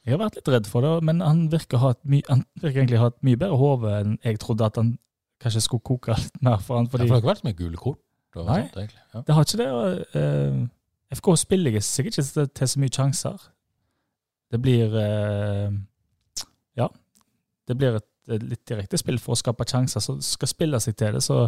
[0.05, 3.01] Jeg har vært litt redd for det, men han virker, ha et han virker egentlig
[3.01, 4.95] ha et mye bedre hode enn jeg trodde at han
[5.41, 6.87] kanskje skulle koke litt mer for han.
[6.87, 8.01] Ja, for det har ikke vært så mye gule kort.
[8.47, 8.61] Nei.
[8.71, 8.93] sånt.
[9.13, 9.21] Ja.
[9.27, 9.71] det har ikke det.
[9.75, 13.49] og, uh, FK spiller jeg sikkert ikke til så mye sjanser.
[14.51, 15.73] Det blir uh,
[16.79, 16.87] Ja.
[17.67, 20.95] Det blir et, et litt direkte spill for å skape sjanser, så skal spille seg
[20.97, 21.43] til det, så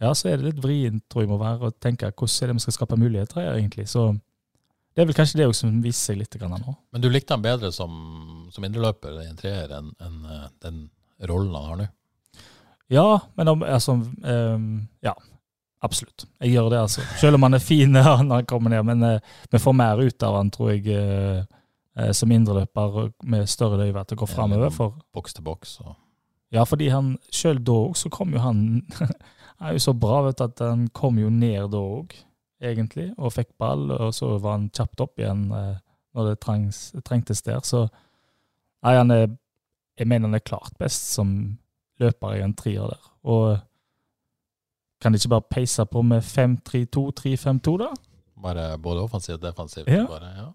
[0.00, 2.56] ja, så er det litt vrient, tror jeg må være, å tenke hvordan er det
[2.58, 3.86] vi skal skape muligheter her, egentlig.
[3.88, 4.10] Så
[4.96, 6.72] det er vel kanskje det som viser seg litt nå.
[6.94, 7.92] Men du likte han bedre som,
[8.48, 10.78] som indreløper i en treer enn enn, eh, den
[11.28, 11.88] rollen han har nå?
[12.88, 15.12] Ja, men om, altså ehm, Ja,
[15.84, 16.24] absolutt.
[16.40, 17.04] Jeg gjør det, altså.
[17.20, 18.86] Selv om han er fin når han kommer ned.
[18.88, 23.82] Men eh, vi får mer ut av han, tror jeg, eh, som indreløper med større
[23.82, 24.72] løyve til å gå framover.
[24.72, 25.76] For, Boks til boks.
[25.84, 25.92] Og...
[26.56, 28.62] ja, fordi han sjøl da òg, så kom jo han
[29.56, 32.10] Han er jo så bra, vet du, at han kom jo ned da òg,
[32.62, 33.90] egentlig, og fikk ball.
[33.92, 35.76] Og så var han kjapt opp igjen eh,
[36.16, 37.60] når det trengs, trengtes der.
[37.64, 37.86] Så
[38.84, 39.28] nei, han er
[39.96, 41.30] Jeg mener han er klart best som
[42.00, 43.04] løper i en trier der.
[43.24, 43.56] Og
[45.00, 47.88] kan de ikke bare peise på med 5-3-2, 3-5-2, da?
[48.44, 49.88] Bare både offensivt og defensivt.
[49.88, 50.04] Ja.
[50.04, 50.46] Bare, ja.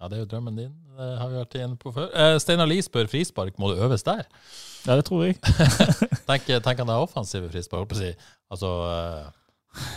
[0.00, 0.74] ja, det er jo drømmen din.
[0.98, 2.10] Det har vi vært inne på før.
[2.12, 4.26] Eh, Steinar Lie spør frispark, må det øves der?
[4.86, 5.38] Ja, det tror jeg.
[6.28, 8.12] Tenk, tenk han er offensive frispark, holdt på å si.
[8.52, 9.30] Altså, eh,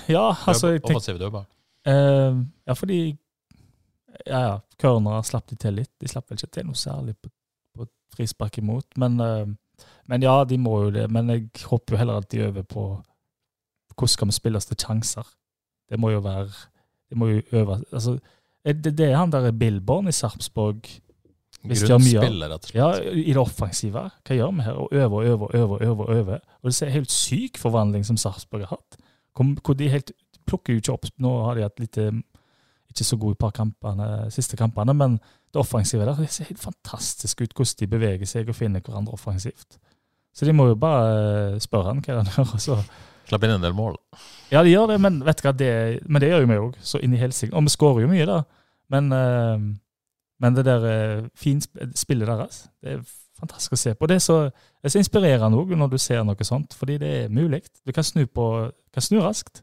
[0.10, 1.46] Ja, altså jeg tenk, offensive dødball.
[1.86, 3.18] eh, Ja, fordi
[4.26, 5.92] Ja, ja, cornere slapp de til litt.
[6.02, 7.30] De slapp vel ikke til noe særlig på,
[7.76, 8.86] på frispark imot.
[8.98, 9.46] Men, eh,
[10.08, 11.10] men ja, de må jo det.
[11.12, 12.86] Men jeg håper jo heller at de øver på
[13.96, 15.28] hvordan skal vi spille oss til sjanser.
[15.92, 16.48] Det må jo være
[17.12, 18.16] De må jo øve altså,
[18.66, 20.82] er det, det er han der Billborn i Sarpsborg
[21.66, 22.76] Grunnspiller, rett og slett.
[22.76, 24.02] Ja, i det offensive.
[24.28, 24.76] Hva gjør vi her?
[24.78, 25.46] Og øver og øver
[25.76, 26.06] og øver.
[26.06, 26.40] Og øve.
[26.62, 28.98] Og det er helt syk forvandling som Sarpsborg har hatt.
[29.36, 30.14] Hvor, hvor de helt
[30.48, 32.14] plukker jo ikke opp Nå har de hatt litt eh,
[32.96, 35.18] ikke så gode par kampene, siste kampene, men
[35.52, 39.18] det offensive der det ser helt fantastisk ut hvordan de beveger seg og finner hverandre
[39.18, 39.76] offensivt.
[40.36, 41.10] Så de må jo bare
[41.56, 42.48] eh, spørre han hva han gjør.
[42.56, 42.80] og så
[43.26, 43.96] Slapp inn en del mål.
[44.52, 45.72] ja, de gjør det, men vet du hva, det,
[46.06, 46.80] men det gjør jo vi òg.
[46.86, 47.56] Så inn i helsike.
[47.58, 48.42] Og vi skårer jo mye, da.
[48.94, 49.64] Men, eh,
[50.44, 51.66] men det der uh, fint
[51.98, 53.06] spillet deres, det er
[53.40, 54.08] fantastisk å se på.
[54.10, 57.14] Det er så, det er så inspirerende òg når du ser noe sånt, fordi det
[57.20, 57.64] er mulig.
[57.86, 58.48] Du kan snu, på,
[58.96, 59.62] kan snu raskt.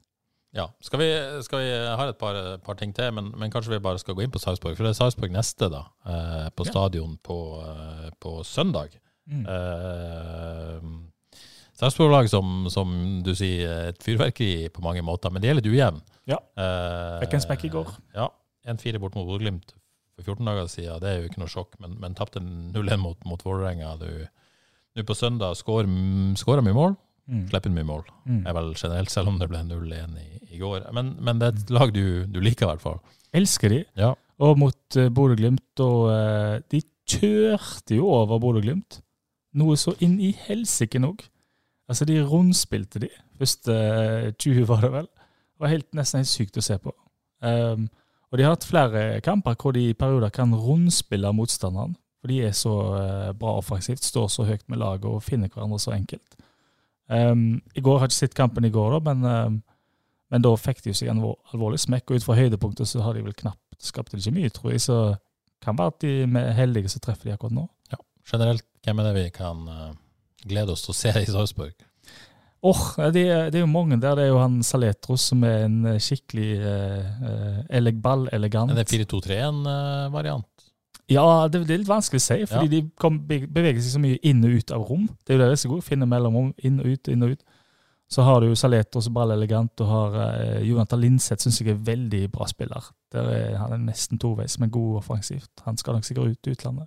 [0.52, 0.66] Ja.
[0.84, 1.08] Skal vi,
[1.46, 4.26] skal vi ha et par, par ting til, men, men kanskje vi bare skal gå
[4.26, 4.76] inn på Sarpsborg.
[4.76, 5.86] For det er Sarpsborg neste, da.
[6.04, 8.92] Eh, på stadion på, eh, på søndag.
[9.32, 9.46] Mm.
[9.48, 10.90] Eh,
[11.80, 12.92] Sarpsborg-lag som, som
[13.24, 16.02] du sier, er et fyrverkeri på mange måter, men det er litt ujevn.
[16.28, 16.36] Ja.
[16.60, 17.94] Eh, Fikk en smekk i går.
[18.18, 18.28] Ja.
[18.68, 19.72] 1-4 bort mot Bodø-Glimt
[20.22, 21.00] for 14 dager siden.
[21.02, 23.96] Det er jo ikke noe sjokk, men, men tapte 0-1 mot, mot Vålerenga.
[23.98, 25.90] Nå på søndag skårer
[26.40, 26.96] skårer mye mål,
[27.30, 27.44] Mm.
[27.48, 28.02] slipper inn mye mål.
[28.26, 28.46] Mm.
[28.50, 30.88] er vel generelt, selv om det ble 0-1 i, i går.
[30.92, 32.98] Men, men det er et lag du, du liker, i hvert fall.
[33.32, 33.78] Elsker de.
[33.98, 34.12] Ja.
[34.42, 39.00] Og mot uh, Bodø-Glimt, og uh, de kjørte jo over Bodø-Glimt.
[39.60, 41.22] Noe så inn i helsike nok.
[41.90, 43.10] Altså, de rundspilte de.
[43.38, 45.08] Første uh, 20 var det vel.
[45.12, 46.92] Det var helt, nesten helt sykt å se på.
[47.42, 47.86] Um,
[48.32, 51.92] og de har hatt flere kamper hvor de i perioder kan rundspille motstanderen.
[52.22, 55.80] For de er så uh, bra offensivt, står så høyt med laget og finner hverandre
[55.82, 56.38] så enkelt.
[57.12, 59.58] Um, I går har jeg ikke sett kampen i går, da, men, um,
[60.32, 61.20] men da fikk de jo seg en
[61.52, 62.08] alvorlig smekk.
[62.08, 64.84] Og ut fra høydepunktet så har de vel knapt skapt ikke mye, tror jeg.
[64.86, 64.98] Så
[65.62, 67.66] kan være at de er heldige som treffer de akkurat nå.
[67.92, 68.00] Ja,
[68.32, 69.90] Generelt, hvem er det vi kan uh,
[70.46, 71.74] glede oss til å se i Sarpsborg?
[72.62, 74.14] Oh, det, det, er jo mange der.
[74.14, 78.70] Det er jo han Saletros som er en eh, skikkelig uh, uh, ball-elegant.
[78.70, 80.46] Men det 4-2-3-1-variant?
[81.10, 82.74] Ja, det, det, er litt vanskelig å si, fordi ja.
[82.76, 85.08] de kom, beveger seg så mye inn og ut av rom.
[85.24, 87.34] Det er jo det de er så gode, finne mellomrom, inn og ut, inn og
[87.34, 87.42] ut.
[88.12, 92.46] Så har du Saletros ballelegant, og har uh, Jonathan Linseth syns jeg er veldig bra
[92.46, 92.92] spiller.
[93.16, 95.50] Er, han er nesten toveis, men god offensivt.
[95.66, 96.86] Han skal nok sikkert ut til utlandet.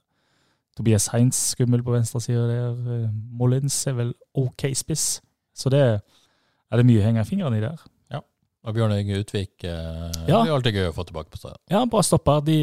[0.80, 3.08] Tobias Heinz skummel på venstre side der.
[3.12, 5.18] Mollins er vel OK spiss.
[5.56, 7.82] Så det er det mye å henge fingrene i der.
[8.14, 8.22] Ja.
[8.68, 9.74] Og Bjørn Øyge Utvik eh,
[10.28, 10.38] ja.
[10.38, 11.60] det er alltid gøy å få tilbake på stedet.
[11.72, 12.43] Ja, bra stopper.
[12.45, 12.60] De,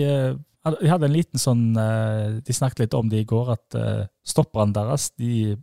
[0.69, 3.79] de, hadde en liten sånn De snakket litt om det i går, at
[4.27, 5.57] stopperne deres de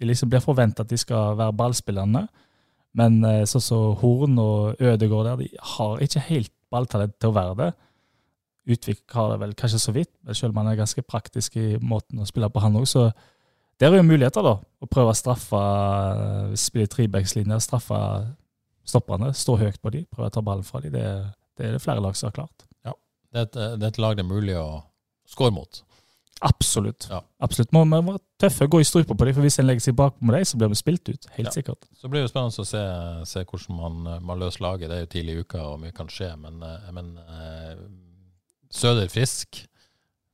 [0.00, 2.22] de liksom blir forventa at de skal være ballspillerne.
[2.96, 7.36] Men sånn som så Horn og Ødegård der, de har ikke helt balltalent til å
[7.36, 7.70] være det.
[8.70, 12.20] Utvik har det vel kanskje så vidt, selv om han er ganske praktisk i måten
[12.20, 12.88] å spille på, han òg.
[13.80, 14.58] Det er jo muligheter, da.
[14.60, 15.60] Å prøve å straffe
[16.60, 18.00] spille trebackslinje, straffe
[18.84, 20.92] stopperne, stå høyt på dem, prøve å ta ballen fra dem.
[20.92, 21.04] Det,
[21.56, 22.66] det, er det flere lag som har klart.
[22.84, 22.92] Ja,
[23.32, 24.82] det er et, det er et lag det er mulig å
[25.30, 25.80] skåre mot.
[26.40, 27.06] Absolutt.
[27.10, 27.20] Ja.
[27.44, 27.72] Absolutt.
[27.76, 30.24] Må vi være tøffe gå i strupa på dem, for hvis en legger seg bakpå
[30.24, 31.30] med dem, så blir vi spilt ut.
[31.36, 31.52] Helt ja.
[31.52, 31.88] sikkert.
[31.96, 32.84] Så blir det spennende å se,
[33.28, 34.88] se hvordan man, man, løser laget.
[34.88, 36.30] Det er jo tidlig i uka, og mye kan skje.
[36.40, 37.82] Men, eh, men eh,
[38.72, 39.64] Søder Frisk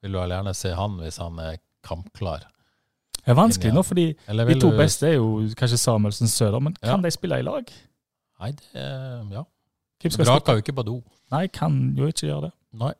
[0.02, 2.46] vil du gjerne se han hvis han er kampklar.
[3.26, 7.00] Det er vanskelig nå, fordi de to beste er jo kanskje Samuelsen Søder, men kan
[7.00, 7.02] ja.
[7.02, 7.72] de spille i lag?
[8.40, 8.84] Nei, det
[9.34, 9.42] ja.
[10.20, 11.00] Vraka jo ikke på do.
[11.34, 12.52] Nei, kan jo ikke gjøre det.
[12.78, 12.92] Nei.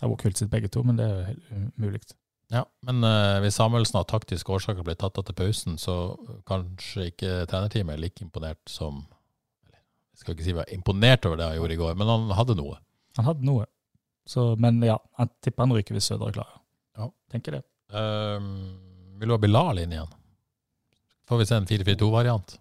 [0.00, 2.00] Det var kult sett begge to, men det er jo umulig.
[2.54, 6.14] Ja, men uh, hvis Samuelsen av taktiske årsaker blir tatt av til pausen, så
[6.48, 9.02] kanskje ikke trenerteamet er like imponert som
[9.74, 12.56] Jeg skal ikke si var imponert over det han gjorde i går, men han hadde
[12.56, 12.78] noe.
[13.18, 13.68] Han hadde noe.
[14.30, 16.52] Så, men ja, jeg tipper han ryker hvis Søder er klar.
[16.96, 17.10] Ja.
[17.34, 17.64] Tenker det.
[17.90, 20.12] Um, vil du ha Bilal inn igjen?
[21.28, 22.58] Får vi se en 4-4-2-variant?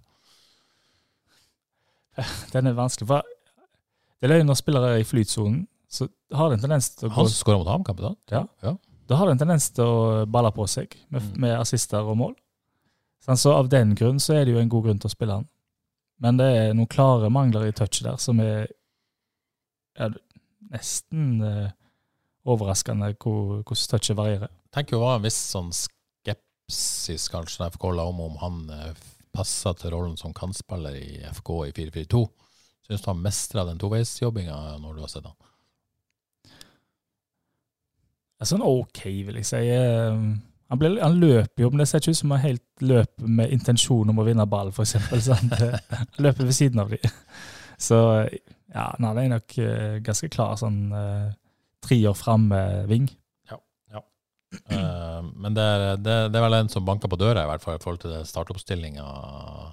[2.53, 3.07] Den er vanskelig.
[3.09, 3.21] for
[4.21, 7.11] Det er jo når spillere er i flytsonen, så har det en tendens til å
[7.11, 7.99] gå Han som skåra mot HamKam?
[8.01, 8.13] Da?
[8.31, 8.43] Ja.
[8.65, 8.75] ja.
[9.09, 11.33] Da har det en tendens til å balle på seg med, mm.
[11.43, 12.33] med assister og mål.
[13.23, 15.47] Så av den grunn så er det jo en god grunn til å spille han.
[16.23, 18.67] Men det er noen klare mangler i touchet der som er
[19.99, 20.09] ja,
[20.73, 21.71] nesten eh,
[22.47, 24.51] overraskende hvordan touchet varierer.
[24.73, 25.71] Tenk jo ha en viss sånn
[26.73, 28.61] skepsis kanskje når FK la om om han
[29.33, 32.23] passa til rollen som kantspiller i FK i 4-4-2.
[32.87, 35.39] Syns du han mestra den toveisjobbinga når du har sett han?
[38.43, 39.59] sånn OK, vil jeg si.
[39.71, 40.17] Eh,
[40.67, 43.53] han, ble, han løper jo, men det ser ikke ut som han helt løper med
[43.55, 44.97] intensjon om å vinne ball, f.eks.
[45.31, 45.53] Han
[46.25, 47.13] løper ved siden av dem.
[47.87, 47.97] Så
[48.73, 49.55] ja, han er nok
[50.03, 51.31] ganske klar sånn uh,
[51.87, 53.07] trier framme-ving.
[54.69, 57.63] Uh, men det er, det, det er, vel en som banker på døra, i hvert
[57.63, 59.05] fall i forhold til startoppstillinga.
[59.05, 59.71] Uh,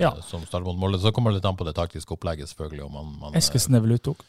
[0.00, 0.12] ja.
[0.24, 1.02] som starter mot målet.
[1.02, 2.84] Så kommer det litt an på det taktiske opplegget, selvfølgelig.
[2.86, 4.22] om man, man Eskesen er vel ute òg?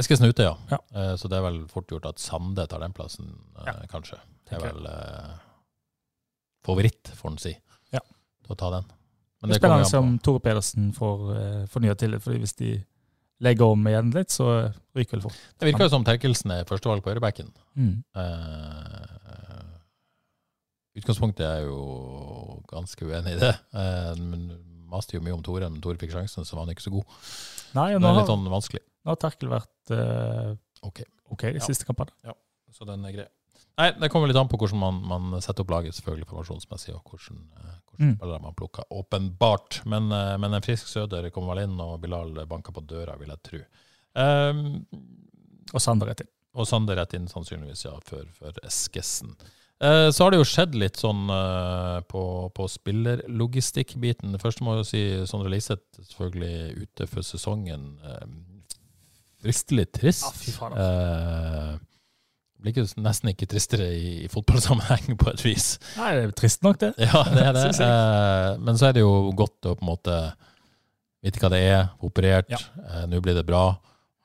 [0.00, 0.56] Eskesen ute, ja.
[0.70, 0.78] ja.
[0.94, 3.74] Eh, så det er vel fort gjort at Sande tar den plassen, eh, ja.
[3.90, 4.20] kanskje.
[4.48, 5.34] Det er vel eh,
[6.66, 7.52] favoritt, får en si,
[7.94, 8.02] ja.
[8.44, 8.88] til å ta den.
[9.40, 12.74] Men det spiller spennende om Tore Pedersen får uh, fornya tillit, fordi hvis de
[13.40, 14.50] legger om igjen litt, så
[14.92, 15.38] ryker vel fort.
[15.56, 17.48] Det virker jo som Terkelsen er førstevalg på ørebekken.
[17.72, 17.94] Mm.
[18.12, 19.14] Uh,
[21.00, 23.54] utgangspunktet er jo ganske uenig i det.
[23.74, 24.46] Uh, men
[24.90, 27.18] maste jo mye om Tore, men Tore fikk sjansen, så var han ikke så god.
[27.78, 28.82] Nei, det er litt sånn vanskelig.
[29.04, 30.54] Nå har Terkel vært uh,
[30.86, 31.04] ok,
[31.36, 31.66] okay de ja.
[31.68, 32.12] siste kampene.
[32.26, 32.34] Ja,
[32.74, 33.28] så den er grei.
[33.80, 37.14] Nei, Det kommer litt an på hvordan man, man setter opp laget, selvfølgelig formasjonsmessig, og
[37.14, 38.16] hvordan, uh, hvordan mm.
[38.18, 38.90] spillere man plukker.
[38.98, 39.80] Åpenbart.
[39.88, 43.46] Men, men, en frisk Søder kommer vel inn, og Bilal banker på døra, vil jeg
[43.46, 43.62] tro.
[44.20, 44.66] Um,
[45.70, 46.32] og Sander rett inn.
[46.58, 49.36] Og Sander rett inn, sannsynligvis, ja, før, før Eskesen.
[49.80, 52.22] Uh, så har det jo skjedd litt sånn uh, på,
[52.52, 54.36] på spillerlogistikkbiten.
[54.42, 57.94] Først må jeg si Sondre Liseth selvfølgelig ute for sesongen.
[59.40, 60.26] Fristelig trist.
[60.26, 61.78] Ja, fy faen, altså.
[61.78, 61.78] eh,
[62.60, 65.68] blir ikke, nesten ikke tristere i, i fotballsammenheng, på et vis.
[65.96, 66.90] Nei, det er trist nok, det.
[67.08, 67.62] Ja, det er det.
[67.86, 70.18] eh, men så er det jo godt å på en måte
[71.24, 72.52] vite hva det er, operert.
[72.52, 72.60] Ja.
[72.84, 73.78] Eh, Nå blir det bra.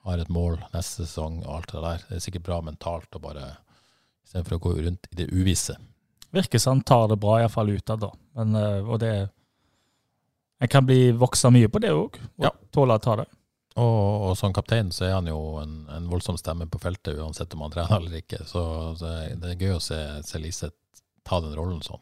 [0.06, 2.04] har et mål neste sesong og alt det der.
[2.10, 3.48] Det er sikkert bra mentalt å bare
[4.36, 5.76] Istedenfor å gå rundt i det uvisse.
[6.34, 8.10] Virker som han tar det bra, iallfall utad, da.
[8.36, 9.30] Men, eh, og det
[10.58, 12.50] En kan bli voksa mye på det òg, og Ja.
[12.72, 13.26] tåle å ta det.
[13.76, 17.52] Og, og som kaptein så er han jo en, en voldsom stemme på feltet, uansett
[17.52, 18.38] om han trener eller ikke.
[18.48, 20.70] Så, det, det er gøy å se, se Lise
[21.28, 22.00] ta den rollen sånn.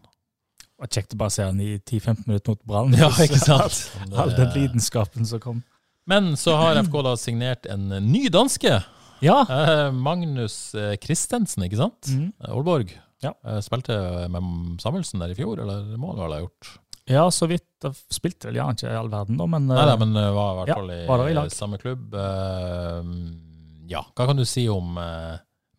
[0.79, 2.95] Og kjekt å bare se han i 10-15 minutter mot Brann.
[2.95, 3.91] Ja, ikke sant?
[4.15, 5.65] All den lidenskapen som kom.
[6.07, 8.85] Men så har FK da signert en ny danske.
[9.25, 9.41] Ja.
[9.49, 12.13] Eh, Magnus eh, Christensen, ikke sant?
[12.13, 12.31] Mhm.
[12.39, 12.95] Eh, Aalborg.
[13.25, 13.33] Ja.
[13.65, 13.95] Spilte
[14.29, 16.75] med Samuelsen der i fjor, eller må han vel ha gjort?
[17.09, 17.69] ja, så vidt.
[17.85, 20.59] Jeg spilte vel gjerne ikke i all verden, da, men, Nei, nei, men var i
[20.59, 20.77] hvert ja,
[21.09, 22.17] fall i, i samme klubb.
[23.89, 24.97] Ja, hva kan du si om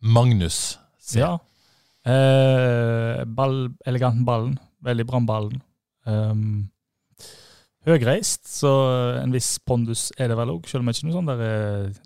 [0.06, 0.60] Magnus?
[1.02, 1.18] C?
[1.18, 1.32] Ja.
[2.06, 4.54] Eh, ball, elegant ballen.
[4.86, 5.62] Veldig bra med ballen.
[6.06, 6.68] Um,
[7.86, 8.70] høgreist, så
[9.22, 11.42] en viss pondus er det vel òg, selv om det ikke er noe sånn der
[11.46, 12.04] eh,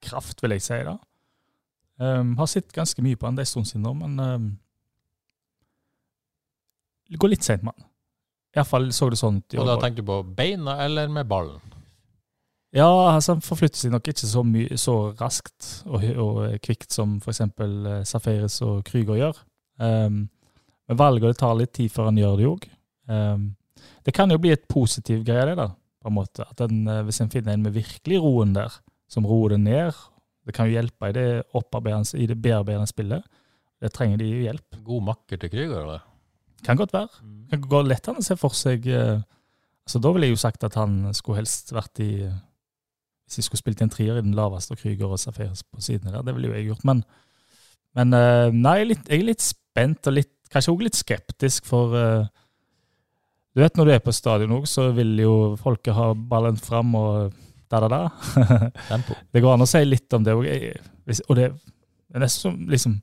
[0.00, 0.82] duellkraft, vil jeg si.
[0.84, 0.98] da.
[2.00, 4.58] Um, har sett ganske mye på han det er en stund siden nå, men um,
[7.10, 7.86] det går litt seint med han.
[8.56, 9.58] Iallfall så det sånn ut.
[9.60, 11.60] Og da tenker du på beina eller med ballen?
[12.72, 14.42] Ja, altså han forflytter seg nok ikke så,
[14.78, 17.42] så raskt og, og kvikt som f.eks.
[18.06, 19.40] Safaris og Krüger gjør.
[19.78, 20.28] Um,
[20.86, 22.68] men valget det tar litt tid før han gjør det òg.
[23.10, 23.48] Um,
[24.06, 26.46] det kan jo bli et positiv greie, det der, på en måte.
[26.46, 28.78] At den, eh, hvis en finner en med virkelig roen der,
[29.10, 29.96] som roer det ned
[30.46, 33.26] Det kan jo hjelpe i det, opparbeidende- i det bearbeidende spillet.
[33.80, 34.78] Det trenger de jo hjelp.
[34.84, 36.00] God makker til Krüger, eller?
[36.64, 37.08] Kan godt være.
[37.50, 39.20] Kan gå lett an å se for seg eh,
[39.84, 43.62] altså Da ville jeg jo sagt at han skulle helst vært i Hvis de skulle
[43.62, 46.48] spilt en trier i den laveste, og Krüger og Safaris på sidene der, det ville
[46.50, 46.84] jo jeg gjort.
[46.88, 47.04] Men,
[47.94, 50.98] men eh, nei, jeg er, litt, jeg er litt spent, og litt, kanskje også litt
[50.98, 52.24] skeptisk, for eh,
[53.54, 56.94] du vet når du er på stadion òg, så vil jo folket ha ballen fram
[56.98, 57.38] og
[57.70, 58.02] da-da-da.
[58.88, 59.16] Tempo.
[59.30, 60.50] det går an å si litt om det òg.
[61.28, 62.98] Og det, det er nesten som liksom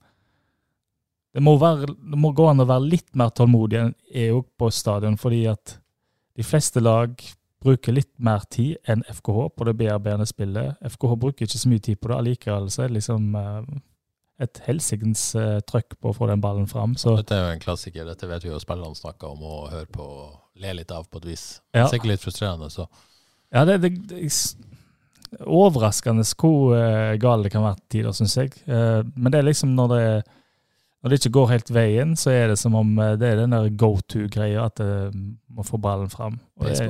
[1.37, 3.91] det må, være, det må gå an å være litt mer tålmodig enn
[4.23, 5.75] EU på stadion, fordi at
[6.37, 7.13] de fleste lag
[7.61, 10.79] bruker litt mer tid enn FKH på det bearbeidende spillet.
[10.81, 13.69] FKH bruker ikke så mye tid på det, allikevel så er det liksom eh,
[14.47, 16.95] et helsikens eh, trøkk på å få den ballen fram.
[16.97, 18.05] Så Dette er jo en klassiker.
[18.07, 21.21] Dette vet vi jo spillerne snakker om å høre på og le litt av på
[21.21, 21.45] et vis.
[21.75, 21.87] Ja.
[21.89, 22.87] Sikkert litt frustrerende, så.
[23.53, 28.37] Ja, det, det, det er overraskende hvor uh, galt det kan være til tider, syns
[28.39, 28.51] jeg.
[28.67, 30.03] Uh, men det er liksom når det,
[31.03, 33.53] når det ikke går helt veien, så er det som om eh, det er den
[33.53, 35.11] der go to-greia, at det
[35.53, 36.39] må få ballen fram.
[36.57, 36.87] Og det,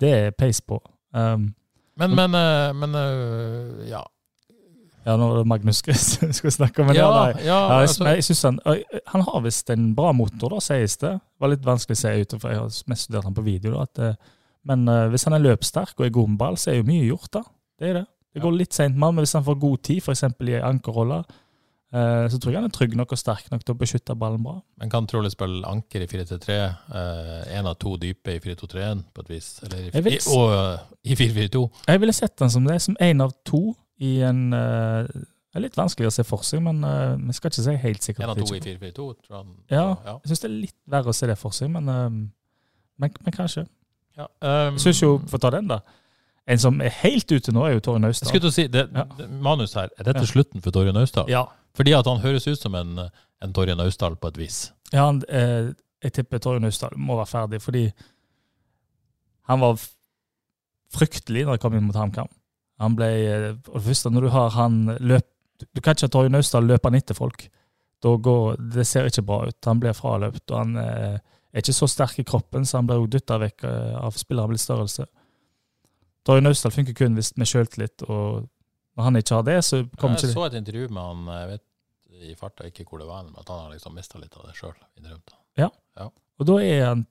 [0.00, 0.78] det er peis på.
[1.12, 1.50] Um,
[1.96, 4.02] Men, men, eh, men eh, ja.
[5.06, 5.82] ja, det Magnus
[6.38, 6.88] skal snakke om.
[6.88, 6.96] det.
[6.98, 8.58] Ja, ja, ja, jeg, altså- jeg synes han,
[9.06, 11.14] han har visst en bra motor, da, sies det.
[11.18, 13.74] Det var litt vanskelig å se ut, for jeg har mest studert han på video.
[13.74, 14.34] Da, at, eh,
[14.66, 17.06] men uh, hvis han er løpssterk og er god med ball, så er jo mye
[17.06, 17.42] gjort, da.
[17.78, 18.06] Det er det.
[18.36, 20.22] Det går litt seint med men hvis han får god tid, f.eks.
[20.26, 21.22] i en ankerrolle,
[21.94, 24.42] eh, så tror jeg han er trygg nok og sterk nok til å beskytte ballen
[24.44, 24.58] bra.
[24.82, 26.58] Men kan trolig spille anker i 4-3-3.
[27.56, 29.48] Én av to dype i 4-2-3-1 på et vis.
[29.64, 31.62] Eller i, vil i, og eh, i 4-4-2.
[31.88, 33.62] Jeg ville sett den som det, som én av to
[34.04, 37.48] i en eh, Det er litt vanskelig å se for seg, men eh, vi skal
[37.48, 38.26] ikke si helt sikkert.
[38.26, 39.56] En av to i ikke- 4-4-2, tror han.
[39.72, 40.18] Ja, ja.
[40.20, 42.10] jeg syns det er litt verre å se det for seg, men, uh,
[43.00, 43.64] men, men kanskje.
[44.16, 45.80] Ja, um, Jeg syns jo, for å ta den, da
[46.48, 48.28] En som er helt ute nå, er jo Torje Naustdal.
[48.30, 49.04] skulle til å si, det, Ja.
[49.18, 50.26] det, Manus her, er dette Ja.
[50.30, 51.28] slutten for Torje Naustdal?
[51.28, 51.44] Ja,
[51.74, 53.10] Fordi at han høres ut som en,
[53.42, 54.72] en Torje Naustdal på et vis.
[54.92, 57.92] ja han, eh, jeg tipper Torje Naustdal må være ferdig, fordi
[59.48, 59.76] han var
[60.96, 62.28] fryktelig når jeg kom inn mot HamKam.
[62.82, 65.26] Han ble eh, Og det første, når du har han løp
[65.74, 67.46] Du kan ikke ha Torje Naustdal løpende etter folk.
[68.04, 69.56] Da går, det ser ikke bra ut.
[69.64, 71.18] Han blir fraløpt, og han eh,
[71.52, 74.58] er ikke så sterk i kroppen, så han blir dytta vekk eh, av spillere med
[74.58, 75.06] litt størrelse.
[76.26, 78.46] Torje Naustdal funker kun hvis med sjøltillit, og
[78.96, 80.32] når han ikke har det, så kommer ikke det.
[80.32, 81.66] Jeg så et intervju med han, jeg vet
[82.26, 84.56] i farta ikke hvor det var, men at han har liksom mista litt av det
[84.56, 84.78] sjøl.
[86.36, 87.06] Og da er han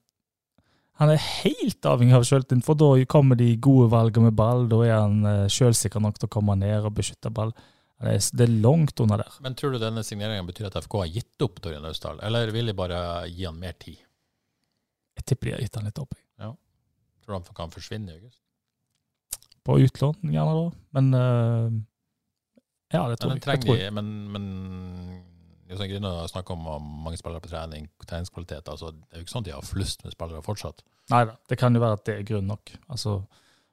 [0.96, 4.62] Han er helt avhengig av sjøltillit, for da kommer de gode valgene med ball.
[4.72, 7.52] Da er han uh, sjølsikker nok til å komme ned og beskytte ball.
[8.00, 9.34] Det er, det er langt unna der.
[9.44, 12.72] Men tror du denne signeringen betyr at FK har gitt opp Torjen Austdal, eller vil
[12.72, 14.05] de bare gi han mer tid?
[15.16, 16.16] Jeg tipper de har gitt han litt opp.
[16.39, 16.55] jeg.
[17.26, 18.41] Tror du han kan forsvinne i august?
[19.66, 20.66] På utlån, gjerne da.
[20.93, 21.78] Men uh,
[22.93, 23.41] ja, det tror Men, jeg.
[23.41, 23.45] jeg.
[23.47, 25.24] trenger tror de, men, men
[25.70, 26.68] Jostein Grine har snakka om
[27.05, 28.68] mange spillere på trening, treningskvalitet.
[28.70, 30.84] altså Det er jo ikke sånn at de har flust med spillere fortsatt.
[31.09, 32.76] Nei da, det kan jo være at det er grunn nok.
[32.93, 33.16] Altså,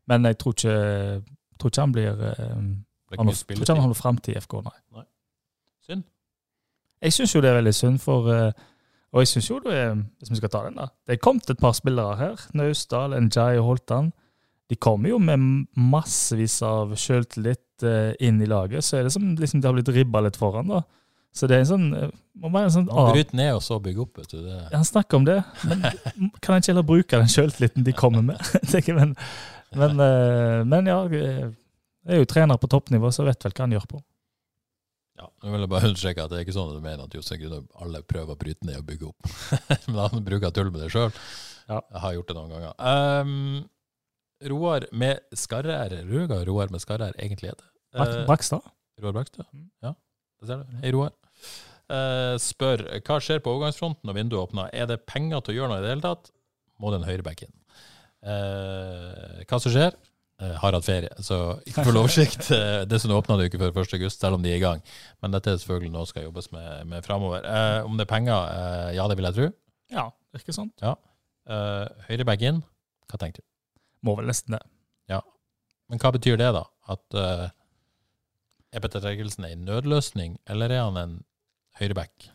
[0.08, 0.78] men jeg tror ikke,
[1.60, 2.24] tror ikke han blir
[2.56, 2.72] um,
[3.18, 4.78] Han tror ikke han holder framtid i FK, nei.
[4.96, 5.04] nei.
[5.84, 6.04] Synd.
[7.02, 8.52] Jeg syns jo det er veldig synd, for eh,
[9.12, 9.90] Og jeg syns jo det er
[10.22, 10.86] Hvis vi skal ta den, da.
[11.06, 12.40] Det er kommet et par spillere her.
[12.56, 14.12] Naustdal, Njay og Holtan.
[14.72, 18.80] de kommer jo med massevis av sjøltillit eh, inn i laget.
[18.86, 20.80] Så er det som liksom, de har blitt ribba litt foran, da.
[21.32, 22.08] Så det er en sånn eh,
[22.40, 24.16] må være en sånn av- bryter ned og så bygge opp.
[24.22, 24.38] vet du.
[24.46, 25.38] Det, Han snakker om det,
[25.68, 25.82] men
[26.40, 28.40] kan han ikke heller bruke den sjøltilliten de kommer med?
[28.98, 29.12] men,
[29.76, 31.52] men, eh, men ja, jeg
[32.08, 34.00] er jo trener på toppnivå, så vet vel hva han gjør på.
[35.42, 37.40] Nå vil jeg bare understreke at det er ikke sånn at du mener at Jostein
[37.40, 39.30] Grüner alle prøver å bryte ned og bygge opp.
[39.88, 41.10] Men han bruker tull med det sjøl.
[41.66, 41.80] Ja.
[41.80, 42.76] Jeg har gjort det noen ganger.
[42.78, 43.32] Um,
[44.52, 45.96] Roar med skarre-r.
[46.06, 47.66] Ruga Roar med skarre-r egentlig heter.
[47.66, 47.98] det.
[47.98, 48.24] Bakstad.
[48.30, 48.70] Brakstad?
[49.02, 49.48] Roar Brakstad?
[49.50, 49.66] Mm.
[49.82, 49.92] Ja,
[50.42, 50.78] det ser du.
[50.84, 51.12] Hei, Roar.
[51.92, 54.70] Uh, spør hva skjer på overgangsfronten når vinduet åpner.
[54.70, 56.30] Er det penger til å gjøre noe i det hele tatt?
[56.78, 57.54] Må det en høyreback inn?
[58.22, 59.98] Uh, hva som skjer?
[60.42, 61.36] Eh, har hatt ferie, så
[61.68, 62.48] ikke full oversikt.
[62.50, 63.94] Det Dessuten åpna det jo ikke før 1.
[64.00, 64.82] august, selv om de er i gang.
[65.22, 67.46] Men dette er selvfølgelig noe som skal jobbes med, med framover.
[67.46, 68.48] Eh, om det er penger?
[68.50, 69.48] Eh, ja, det vil jeg tro.
[69.92, 70.72] Ja, virker sånn.
[70.82, 72.62] Eh, høyreback inn?
[73.12, 73.48] Hva tenker du?
[74.02, 74.62] Må vel nesten det.
[75.12, 75.20] Ja.
[75.92, 76.64] Men hva betyr det, da?
[76.90, 77.48] At eh,
[78.72, 81.18] er Petter er en nødløsning, eller er han en
[81.78, 82.32] høyreback?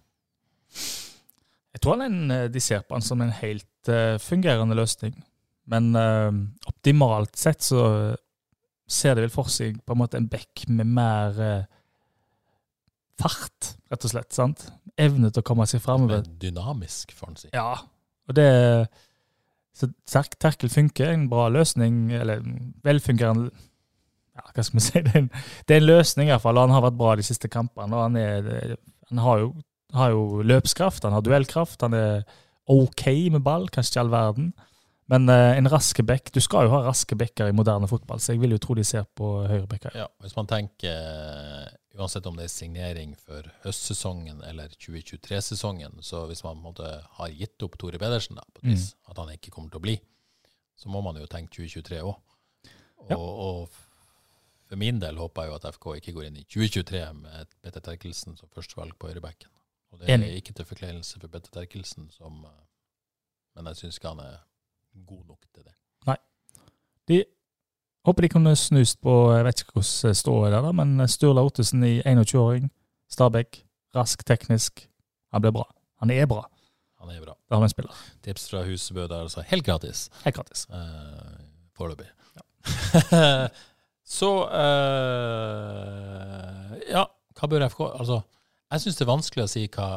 [1.74, 4.78] Jeg tror han er en, eh, de ser på han som en helt uh, fungerende
[4.78, 5.18] løsning.
[5.72, 6.32] Men uh,
[6.70, 7.82] optimalt sett så
[8.88, 11.65] ser det vel for seg på en måte en bekk med mer uh,
[13.20, 14.32] fart, rett og slett.
[14.36, 14.68] sant?
[14.97, 16.24] Evne til å komme seg framover.
[16.41, 17.51] Dynamisk, får en si.
[17.53, 17.74] Ja,
[18.28, 18.47] og det
[19.78, 22.41] Så sterk terkel funker, en bra løsning, eller
[22.84, 23.51] velfungerende
[24.38, 25.01] ja, Hva skal vi si?
[25.05, 25.30] Det er en,
[25.68, 26.57] det er en løsning, iallfall.
[26.61, 27.93] Han har vært bra de siste kampene.
[27.93, 28.78] og Han, er,
[29.11, 29.51] han har, jo,
[29.93, 32.26] har jo løpskraft, han har duellkraft, han er
[32.68, 34.49] OK med ball, kanskje ikke all verden.
[35.08, 38.34] Men eh, en raske bekk Du skal jo ha raske bekker i moderne fotball, så
[38.34, 39.95] jeg vil jo tro de ser på høyrebekker.
[39.95, 46.26] Ja, hvis man tenker, eh, uansett om det er signering for høstsesongen eller 2023-sesongen, så
[46.28, 49.51] hvis man måte har gitt opp Tore Pedersen, da, på et vis, at han ikke
[49.55, 49.95] kommer til å bli,
[50.78, 52.16] så må man jo tenke 2023 òg.
[52.97, 53.16] Og, Ja.
[53.18, 53.70] og
[54.68, 57.80] for min del håper jeg jo at FK ikke går inn i 2023 med Petter
[57.82, 59.47] Terkelsen som førstevalg på høyrebacken.
[59.93, 60.41] Og det er Enig.
[60.43, 62.66] ikke til forkleinelse for Petter Terkelsen, som, eh,
[63.55, 64.39] men jeg syns ikke han er
[65.06, 65.74] god nok til det.
[67.08, 67.24] De
[68.08, 71.84] håper de kunne snust på Jeg vet ikke hvordan ståa er der, men Sturla Ottesen
[71.84, 72.72] i 21-åring.
[73.12, 73.64] Stabæk.
[73.95, 74.89] Rask, teknisk.
[75.32, 75.64] Han blir bra.
[76.04, 76.43] Han er bra.
[77.00, 77.34] Han er bra.
[77.48, 77.95] Da har vi en spiller.
[78.24, 79.41] Tips fra Husebø der, altså.
[79.48, 80.10] Helt gratis.
[80.26, 80.68] Helt gratis.
[80.70, 80.78] Uh,
[81.78, 82.10] Foreløpig.
[84.18, 84.52] Så uh,
[86.88, 87.04] Ja,
[87.38, 88.22] hva bør FK Altså,
[88.72, 89.88] jeg syns det er vanskelig å si hva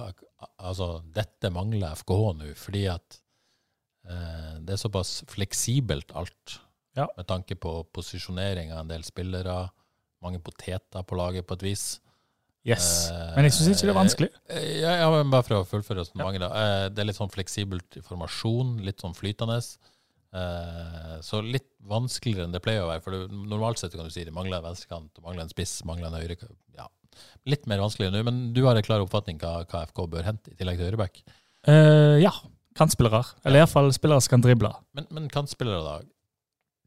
[0.70, 3.19] Altså, dette mangler FKH nå, fordi at
[4.04, 6.58] det er såpass fleksibelt alt.
[6.96, 7.06] Ja.
[7.16, 9.70] Med tanke på posisjonering av en del spillere.
[10.22, 11.84] Mange poteter på laget, på et vis.
[12.66, 13.08] Yes.
[13.10, 14.28] Eh, Men jeg syns ikke det er vanskelig.
[14.50, 16.40] Eh, Ja, ja, men bare for å fullføre resonnementet.
[16.40, 16.50] da.
[16.50, 19.56] Eh, Det er litt sånn fleksibelt informasjon, litt sånn flytende.
[20.34, 23.02] Eh, Så litt vanskeligere enn det pleier å være.
[23.02, 26.06] For det, normalt sett kan du si det mangler en venstrekant, mangler en spiss, mangler
[26.12, 26.36] en høyre
[26.76, 26.86] Ja,
[27.46, 28.22] litt mer vanskelig nå.
[28.24, 31.22] Men du har en klar oppfatning hva, hva FK bør hente, i tillegg til høyreback.
[31.66, 32.30] Eh, ja.
[32.78, 33.22] Kantspillere.
[33.44, 34.70] Eller iallfall spillere som kan drible.
[34.94, 35.96] Men, men kantspillere, da?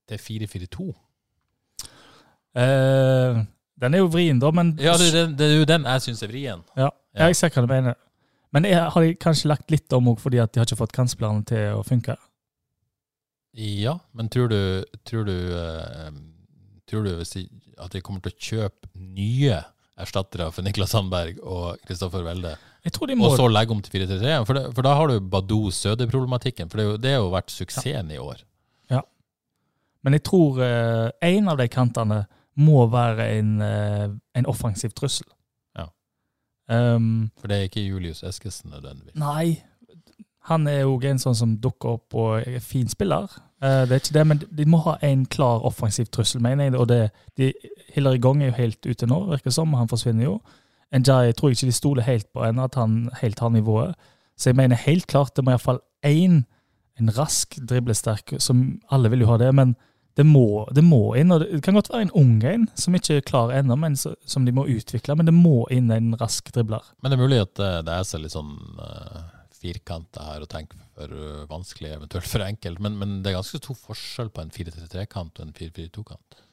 [0.08, 0.88] Det er 4-4-2.
[2.56, 3.42] Eh,
[3.84, 6.24] den er jo vrien, da, men Ja, det, det, det er jo den jeg syns
[6.24, 6.62] er vrien.
[6.78, 7.28] Ja, Ja.
[7.28, 7.96] jeg ser hva du mener.
[8.54, 10.94] Men jeg, har de kanskje lagt litt om òg fordi at de har ikke fått
[10.94, 12.16] kantspillerne til å funke?
[13.58, 14.60] Ja, men tror du,
[15.06, 16.12] tror du, eh,
[16.90, 19.60] tror du de, at de kommer til å kjøpe nye
[19.98, 22.56] erstattere for Niklas Sandberg og Kristoffer Welde,
[23.32, 24.46] Og så legge om til 4-3-3?
[24.46, 28.12] For, det- for da har du Badou-Søde-problematikken, for det, jo, det har jo vært suksessen
[28.12, 28.42] i år.
[28.92, 29.02] Ja.
[30.04, 32.26] Men jeg tror eh, en av de kantene
[32.56, 35.28] må være en, eh, en offensiv trussel.
[35.78, 35.88] Ja.
[36.70, 39.16] Um, For det er ikke Julius Eskesen nødvendigvis.
[39.16, 39.64] nei,
[40.50, 43.30] han er jo en sånn som dukker opp og er fin spiller.
[43.64, 46.76] Eh, det er ikke det, men de må ha en klar offensiv trussel, mener jeg.
[46.76, 47.54] Og det, de,
[47.96, 49.72] Hillary Gong er jo helt ute nå, virker det som.
[49.80, 50.42] Han forsvinner jo.
[50.94, 53.96] Njay tror jeg ikke de stoler helt på ennå, at han helt har nivået.
[54.38, 56.44] Så jeg mener helt klart det må iallfall én,
[57.00, 59.54] en rask, driblesterk, som alle vil jo ha det.
[59.56, 59.76] men
[60.14, 63.16] det må, det må inn, og det kan godt være en ung en som ikke
[63.18, 65.16] er klar ennå, men som de må utvikle.
[65.18, 66.86] Men det må inn en rask dribler.
[67.02, 69.24] Men det er mulig at eh, det er så litt sånn uh,
[69.58, 72.82] firkanta her og tenke for eh, vanskelig, eventuelt for enkelt.
[72.84, 76.44] Men, men det er ganske stor forskjell på en 4-3-3-kant og en 4-4-2-kant.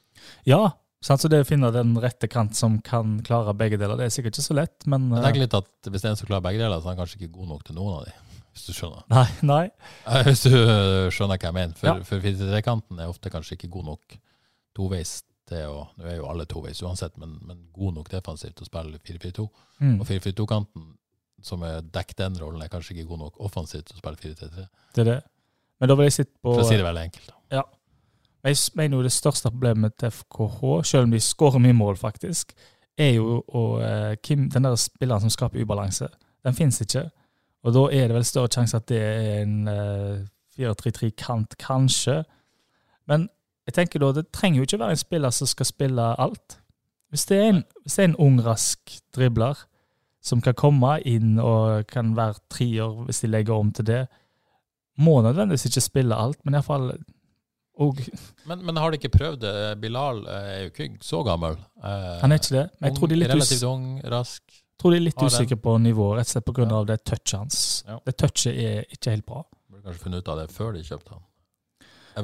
[0.49, 0.63] Ja,
[1.01, 4.37] så det å finne den rette kant som kan klare begge deler, det er sikkert
[4.37, 6.45] ikke så lett, men Jeg eh, tenker litt at Hvis det er en som klarer
[6.45, 8.13] begge deler, så er han kanskje ikke god nok til noen av de.
[8.51, 9.03] Hvis du skjønner.
[9.09, 9.63] Nei, nei.
[10.05, 11.73] Eh, Hvis du eh, skjønner hva jeg mener.
[11.79, 11.95] For, Ja.
[12.05, 14.17] for 4-3-kanten er ofte kanskje ikke god nok
[14.77, 18.67] toveis til å Nå er jo alle toveis uansett, men, men god nok defensivt til
[18.67, 19.47] å spille 4-4-2.
[19.81, 20.85] Mm, Og 4-4-2-kanten,
[21.41, 24.67] som er dekket den rollen, er kanskje ikke god nok offensivt til å spille 4-3-3.
[24.95, 25.19] det er det.
[25.81, 27.31] Men da vil jeg sitte på For å si det veldig enkelt.
[27.49, 27.63] da.
[28.43, 32.53] Jeg mener jo det største problemet til FKH, selv om de skårer mye mål, faktisk,
[32.97, 36.07] er jo og, uh, Kim, den der spilleren som skaper ubalanse.
[36.45, 37.09] Den finnes ikke.
[37.63, 40.25] Og da er det vel større sjanse at det er en uh,
[40.57, 42.23] 4-3-3-kant, kanskje.
[43.07, 43.29] Men
[43.65, 46.57] jeg tenker da, det trenger jo ikke være en spiller som skal spille alt.
[47.09, 49.65] Hvis det er en, det er en ung, rask dribler
[50.21, 54.05] som kan komme inn og kan være trier hvis de legger om til det,
[54.97, 56.91] må nødvendigvis ikke spille alt, men iallfall
[57.81, 57.99] og
[58.49, 59.53] Men, men har de ikke prøvd det?
[59.81, 61.57] Bilal eh, er jo ikke så gammel.
[61.81, 62.65] Eh, Han er ikke det.
[62.79, 64.59] Men jeg tror de er litt, Relativt ung, rask.
[64.81, 66.67] tror de er litt usikre på nivået, rett og slett pga.
[66.79, 67.59] av det touchet hans.
[67.87, 67.99] Ja.
[68.05, 69.43] Det touchet er ikke helt bra.
[69.69, 71.27] Burde kanskje funnet ut av det før de kjøpte han.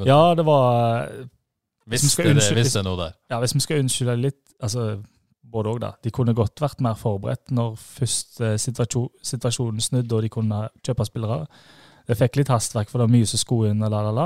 [0.06, 1.08] Ja, det var
[1.88, 3.14] hvis, vi skal det, unnskylde- hvis det er noe der.
[3.32, 5.04] Ja, hvis vi skal unnskylde litt altså
[5.48, 5.94] Både òg, da.
[6.04, 10.58] De kunne godt vært mer forberedt når først eh, situasjon, situasjonen snudde og de kunne
[10.84, 11.46] kjøpe spillere.
[12.06, 14.26] Det fikk litt hastverk, for det var mye som skulle inn, la, la, la.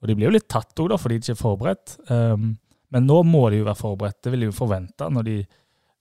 [0.00, 1.96] Og de blir jo litt tatt òg, fordi de ikke er forberedt.
[2.08, 2.52] Um,
[2.90, 4.20] men nå må de jo være forberedt.
[4.24, 5.40] Det vil de jo forvente når de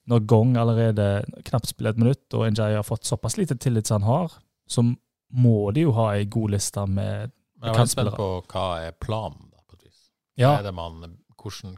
[0.10, 1.06] når Gong allerede
[1.46, 4.82] knapt spiller et minutt, og Njay har fått såpass lite tillit som han har, så
[5.30, 7.30] må de jo ha ei god liste med
[7.62, 10.08] Men jeg er spent på hva er planen, da, på et vis.
[10.40, 11.76] Ja, er det man, hvordan,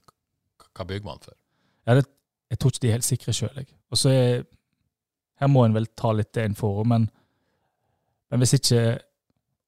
[0.63, 1.35] hva bygger man for?
[1.89, 2.05] Ja, det,
[2.53, 3.71] jeg tror ikke de er helt sikre sjøl, jeg.
[3.91, 4.43] Og så er
[5.41, 7.07] Her må en vel ta litt det en får, men,
[8.29, 8.81] men hvis ikke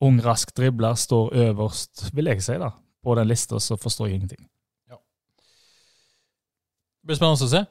[0.02, 2.72] ung, rask dribler står øverst, vil jeg si, da,
[3.04, 4.50] på den lista, så forstår jeg ingenting.
[7.04, 7.62] Det blir spennende å se.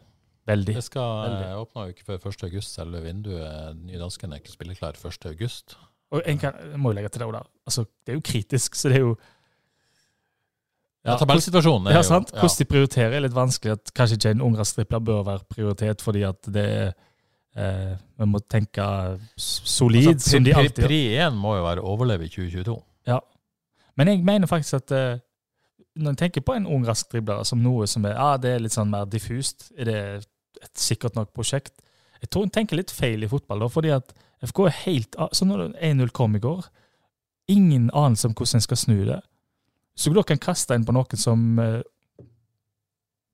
[0.51, 0.75] Veldig.
[0.77, 1.45] Det skal Veldig.
[1.47, 2.43] eh, åpne jo ikke før 1.
[2.51, 3.77] august, selve vinduet.
[3.87, 5.27] Nye dansken er ikke spilleklar 1.
[5.31, 5.77] august.
[6.13, 7.41] Og en kan, jeg må jo legge til det Ola.
[7.65, 9.15] Altså, det er jo kritisk, så det er jo
[11.05, 12.31] Ja, Tabellsituasjonen er Ja, sant?
[12.31, 13.73] Hvordan de prioriterer, er litt vanskelig.
[13.73, 16.93] At kanskje ikke en ung rask dribler bør være prioritet, fordi at det er
[17.57, 18.85] eh, Vi må tenke
[19.37, 20.89] solid, Altså, som de alltid gjør.
[20.89, 22.77] Pri 1 må jo være å overleve i 2022.
[23.11, 23.19] Ja.
[23.97, 25.23] Men jeg mener faktisk at eh,
[25.97, 28.63] når jeg tenker på en ung, rask dribler som noe som er, ah, det er
[28.65, 29.99] litt sånn mer diffust, er det
[30.63, 31.75] et sikkert nok prosjekt?
[32.23, 35.47] Jeg tror en tenker litt feil i fotball, da, fordi at FK er helt Så
[35.47, 36.65] når 1-0 kom i går,
[37.51, 39.21] ingen anelse om hvordan en skal snu det.
[39.95, 41.83] Så du kan kaste inn på noen som eh,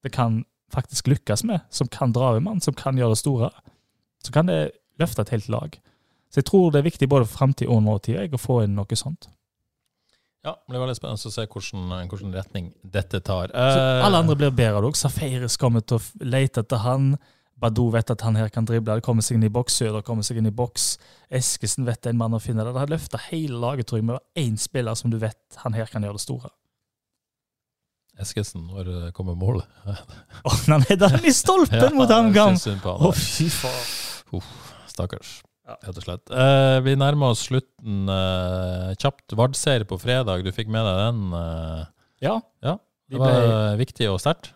[0.03, 0.43] det kan
[0.73, 3.51] faktisk lykkes med, som kan dra over mann, som kan gjøre det store,
[4.25, 4.61] så kan det
[4.99, 5.79] løfte et helt lag.
[6.29, 8.99] Så jeg tror det er viktig både for framtid og nåtid å få inn noe
[8.99, 9.31] sånt.
[10.45, 13.51] Ja, Det blir veldig spennende å se hvordan, hvordan retning dette tar.
[13.53, 14.97] Så Eh, alle andre blir bedre òg.
[14.97, 17.17] Safaris kommer til å lete etter han.
[17.59, 18.95] Badou vet at han her kan drible.
[18.95, 19.81] Det kommer seg inn i boks.
[19.81, 20.97] Søder kommer seg inn i boks.
[21.31, 22.73] Eskesen vet en mann å finne det.
[22.73, 25.87] Det har løfta hele laget, tror jeg, med én spiller som du vet han her
[25.91, 26.51] kan gjøre det store.
[28.19, 29.67] Eskesen, når det kommer målet.
[29.87, 32.57] Å, han er den i stolpen Ja, mot HamKam!
[32.85, 34.08] Å, fy faen.
[34.91, 35.39] Stakkars.
[35.69, 36.31] Rett og slett.
[36.33, 38.09] Eh, vi nærmer oss slutten.
[38.09, 40.45] eh, kjapt Vard-seier på fredag.
[40.45, 41.33] Du fikk med deg den.
[41.37, 41.85] eh,
[42.25, 42.41] Ja.
[42.65, 42.79] Ja,
[43.11, 44.53] det var ble, viktig og sterkt.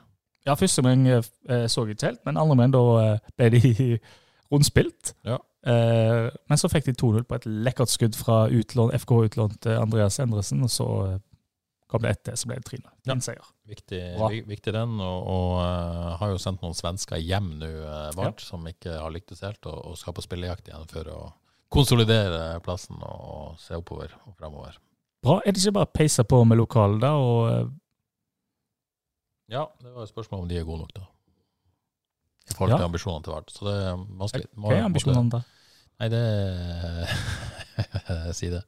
[0.46, 2.82] ja, første omgang eh, så jeg ikke helt, men andre omgang da
[3.14, 3.98] eh, ble de
[4.52, 5.12] rundspilt.
[5.24, 5.36] Ja.
[5.66, 10.18] Eh, men så fikk de 2-0 på et lekkert skudd fra utlån, FK-utlån til Andreas
[10.18, 11.18] Endresen, og så eh,
[11.92, 12.86] kom det etter, så ble det 3-0.
[13.04, 13.12] Ja.
[13.14, 13.48] En seier.
[13.68, 14.00] Viktig,
[14.48, 18.64] viktig den, og, og uh, har jo sendt noen svensker hjem nå, uh, Vard, som
[18.68, 21.20] ikke har lyktes helt, og, og skal på spillejakt igjen for å
[21.72, 24.74] konsolidere plassen og se oppover og fremover.
[25.22, 25.38] Bra.
[25.46, 27.00] Er det ikke bare å peise på med lokalet?
[27.04, 27.70] da, og uh,
[29.52, 31.06] Ja, det var et spørsmål om de er gode nok, da.
[32.50, 32.78] I forhold Ja.
[32.82, 33.50] til ambisjonene til Vard.
[33.54, 34.48] Så det er vanskelig.
[34.58, 35.42] Hva er ambisjonene da?
[36.02, 36.24] Nei, det
[38.38, 38.64] Si det.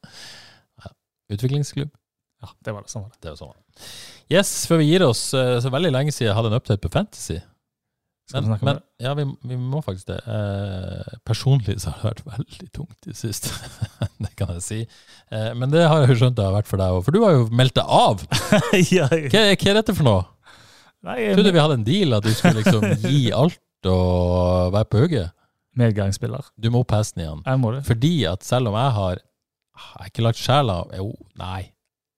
[1.35, 1.91] Utviklingsklubb.
[2.45, 2.93] Ja, det var det.
[2.93, 3.19] Sånn var det.
[3.25, 3.57] Det var sånn.
[4.31, 6.93] Yes, før vi gir oss, eh, så veldig lenge siden jeg hadde en update på
[6.93, 7.41] Fantasy.
[8.25, 10.15] Skal vi Men, snakke om men ja, vi, vi må faktisk det.
[10.25, 13.51] Eh, personlig så har det vært veldig tungt i sist.
[14.23, 14.79] det kan jeg si.
[15.29, 17.19] Eh, men det har jeg jo skjønt det har vært for deg òg, for du
[17.21, 18.23] har jo meldt deg av.
[18.23, 18.81] det?
[18.97, 20.25] ja, jeg- Hva, hva er dette for noe?
[21.05, 24.89] Nei, Jeg trodde vi hadde en deal, at du skulle liksom gi alt og være
[24.89, 25.29] på hugget.
[25.77, 26.49] medgangsspiller.
[26.57, 27.43] Du må opp hesten igjen.
[27.45, 27.83] Jeg må det.
[27.85, 29.19] Fordi at selv om jeg har
[29.75, 31.67] Jeg har ikke lagt sjela Jo, nei.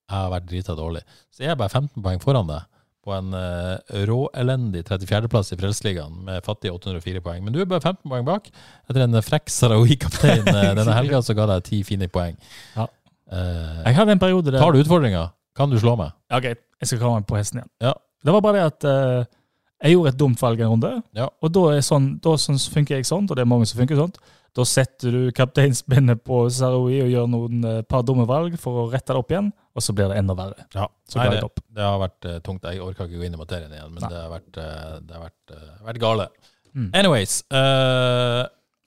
[0.08, 1.02] Jeg har vært drita dårlig.
[1.34, 2.64] Så jeg er bare 15 poeng foran deg
[3.08, 7.44] på en uh, råelendig 34.-plass i Frelsesligaen med fattige 804 poeng.
[7.44, 8.48] Men du er bare 15 poeng bak.
[8.88, 12.36] Etter en frekk Sarawi-kaptein eh, denne helga, som ga deg 10 fine poeng.
[12.74, 12.88] Ja.
[13.28, 15.26] Uh, Jeg hadde en periode der tar du utfordringa?
[15.56, 16.14] Kan du slå meg?
[16.32, 16.64] Ja, greit.
[16.80, 17.72] Jeg skal komme på hesten igjen.
[17.84, 17.94] Ja.
[18.24, 19.38] Det var bare det at uh,
[19.84, 20.92] jeg gjorde et dumt valg en runde.
[21.16, 21.28] Ja.
[21.44, 24.14] Og da, sånn, da sånn funker jeg sånn, og det er mange som funker sånn.
[24.58, 28.86] Da setter du kapteinspinnet på Saroui og gjør noen eh, par dumme valg for å
[28.90, 30.64] rette det opp igjen, og så blir det enda verre.
[30.74, 30.88] Ja.
[31.06, 31.42] Så Nei, det,
[31.76, 32.66] det har vært uh, tungt.
[32.66, 34.10] Jeg orker ikke gå inn i materien igjen, men Nei.
[34.10, 36.26] det har vært, uh, det har vært, uh, vært gale.
[36.72, 36.88] Mm.
[36.98, 37.36] Anyways.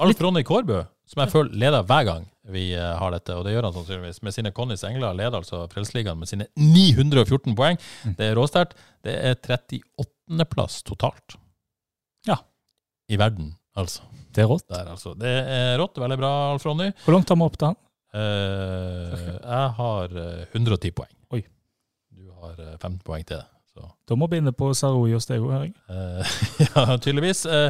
[0.01, 3.38] Alf Ronny Kårbø, som jeg føler leder hver gang, vi har dette.
[3.38, 4.19] Og det gjør han sannsynligvis.
[4.26, 7.80] Med sine Connys Engler leder altså Frelsesligaen med sine 914 poeng.
[8.03, 8.17] Mm.
[8.17, 8.76] Det er råsterkt.
[9.05, 11.38] Det er 38.-plass totalt.
[12.28, 12.41] Ja.
[13.07, 14.03] I verden, altså.
[14.36, 14.67] Det er rått.
[14.71, 15.13] Der, altså.
[15.19, 15.99] Det er rått.
[16.01, 16.91] Veldig bra, Alf Ronny.
[17.05, 17.79] Hvor langt har vi opp til han?
[18.11, 21.11] Eh, jeg har eh, 110 poeng.
[21.36, 21.41] Oi.
[22.11, 23.41] Du har eh, 15 poeng til.
[23.71, 23.88] Så.
[24.09, 25.75] Da må vi inne på Saroi og Stego, hører jeg.
[25.88, 27.45] Eh, ja, tydeligvis.
[27.47, 27.69] Eh,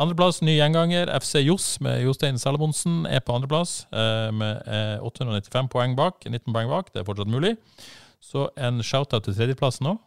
[0.00, 1.12] andreplass, ny gjenganger.
[1.20, 6.24] FC Johs med Jostein Salomonsen er på andreplass eh, med eh, 895 poeng bak.
[6.28, 7.56] 19 poeng bak, det er fortsatt mulig.
[8.22, 10.00] Så en shout-out til tredjeplassen òg.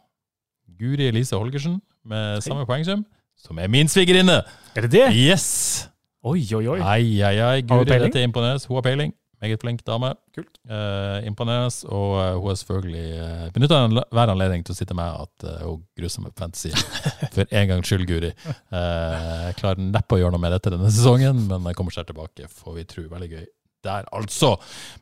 [0.76, 3.04] Guri Elise Holgersen med samme poengsum,
[3.38, 4.40] som er min svigerinne.
[4.76, 5.06] Er det det?
[5.14, 5.86] Yes!
[6.26, 6.80] Oi, oi, oi.
[6.82, 7.62] Ai, ai, ai.
[7.62, 8.66] Guri, dette er imponerende.
[8.66, 9.12] Hun har peiling.
[9.44, 10.08] Meget flink dame.
[10.34, 10.58] Kult.
[10.64, 11.86] Eh, imponerende.
[11.92, 15.60] Og eh, hun har selvfølgelig uh, benytta hver anledning til å sitte med at uh,
[15.68, 16.72] hun gruser meg på fantasy.
[17.36, 18.32] For en gangs skyld, Guri.
[18.32, 22.08] Eh, jeg klarer neppe å gjøre noe med dette denne sesongen, men jeg kommer seg
[22.10, 23.04] tilbake, får vi tro.
[23.12, 23.44] Veldig gøy
[23.86, 24.56] der, altså.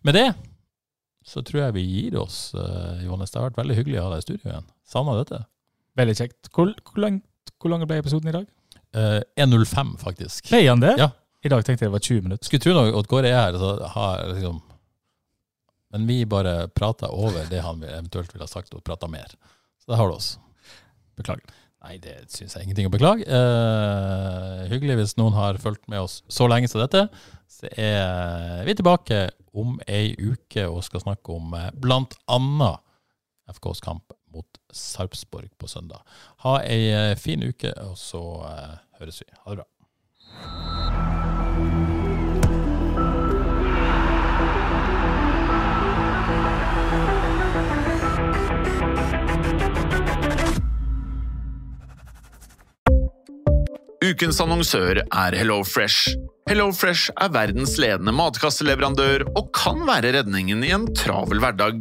[0.05, 0.27] Med det
[1.25, 3.33] så tror jeg vi gir oss, uh, Johannes.
[3.33, 4.67] Det har vært veldig hyggelig å ha deg i studio igjen.
[4.85, 5.41] Savna dette.
[5.97, 6.53] Veldig kjekt.
[6.53, 8.51] Hvor, hvor, langt, hvor lang ble episoden i dag?
[8.95, 10.49] Eh, 1.05, faktisk.
[10.53, 10.95] Ble han det?
[11.01, 11.11] Ja.
[11.45, 12.47] I dag tenkte jeg det var 20 minutter.
[12.47, 14.63] Skulle tro noe at Kåre er her, så har liksom
[15.95, 19.37] Men vi bare prater over det han eventuelt ville ha sagt, og prater mer.
[19.79, 20.33] Så det har du oss.
[21.15, 21.45] Beklager.
[21.85, 23.27] Nei, det syns jeg ingenting å beklage.
[23.29, 27.05] Uh, hyggelig hvis noen har fulgt med oss så lenge som dette.
[27.47, 32.81] Så er vi tilbake om ei uke og skal snakke om eh, blant annet
[33.55, 36.03] FKs kamp mot Sarpsborg på søndag.
[36.47, 39.31] Ha ei eh, fin uke, og så eh, høres vi.
[39.45, 39.71] Ha det bra.
[54.05, 56.13] Ukens annonsør er HelloFresh.
[56.51, 61.81] HelloFresh er verdens ledende matkasseleverandør og kan være redningen i en travel hverdag.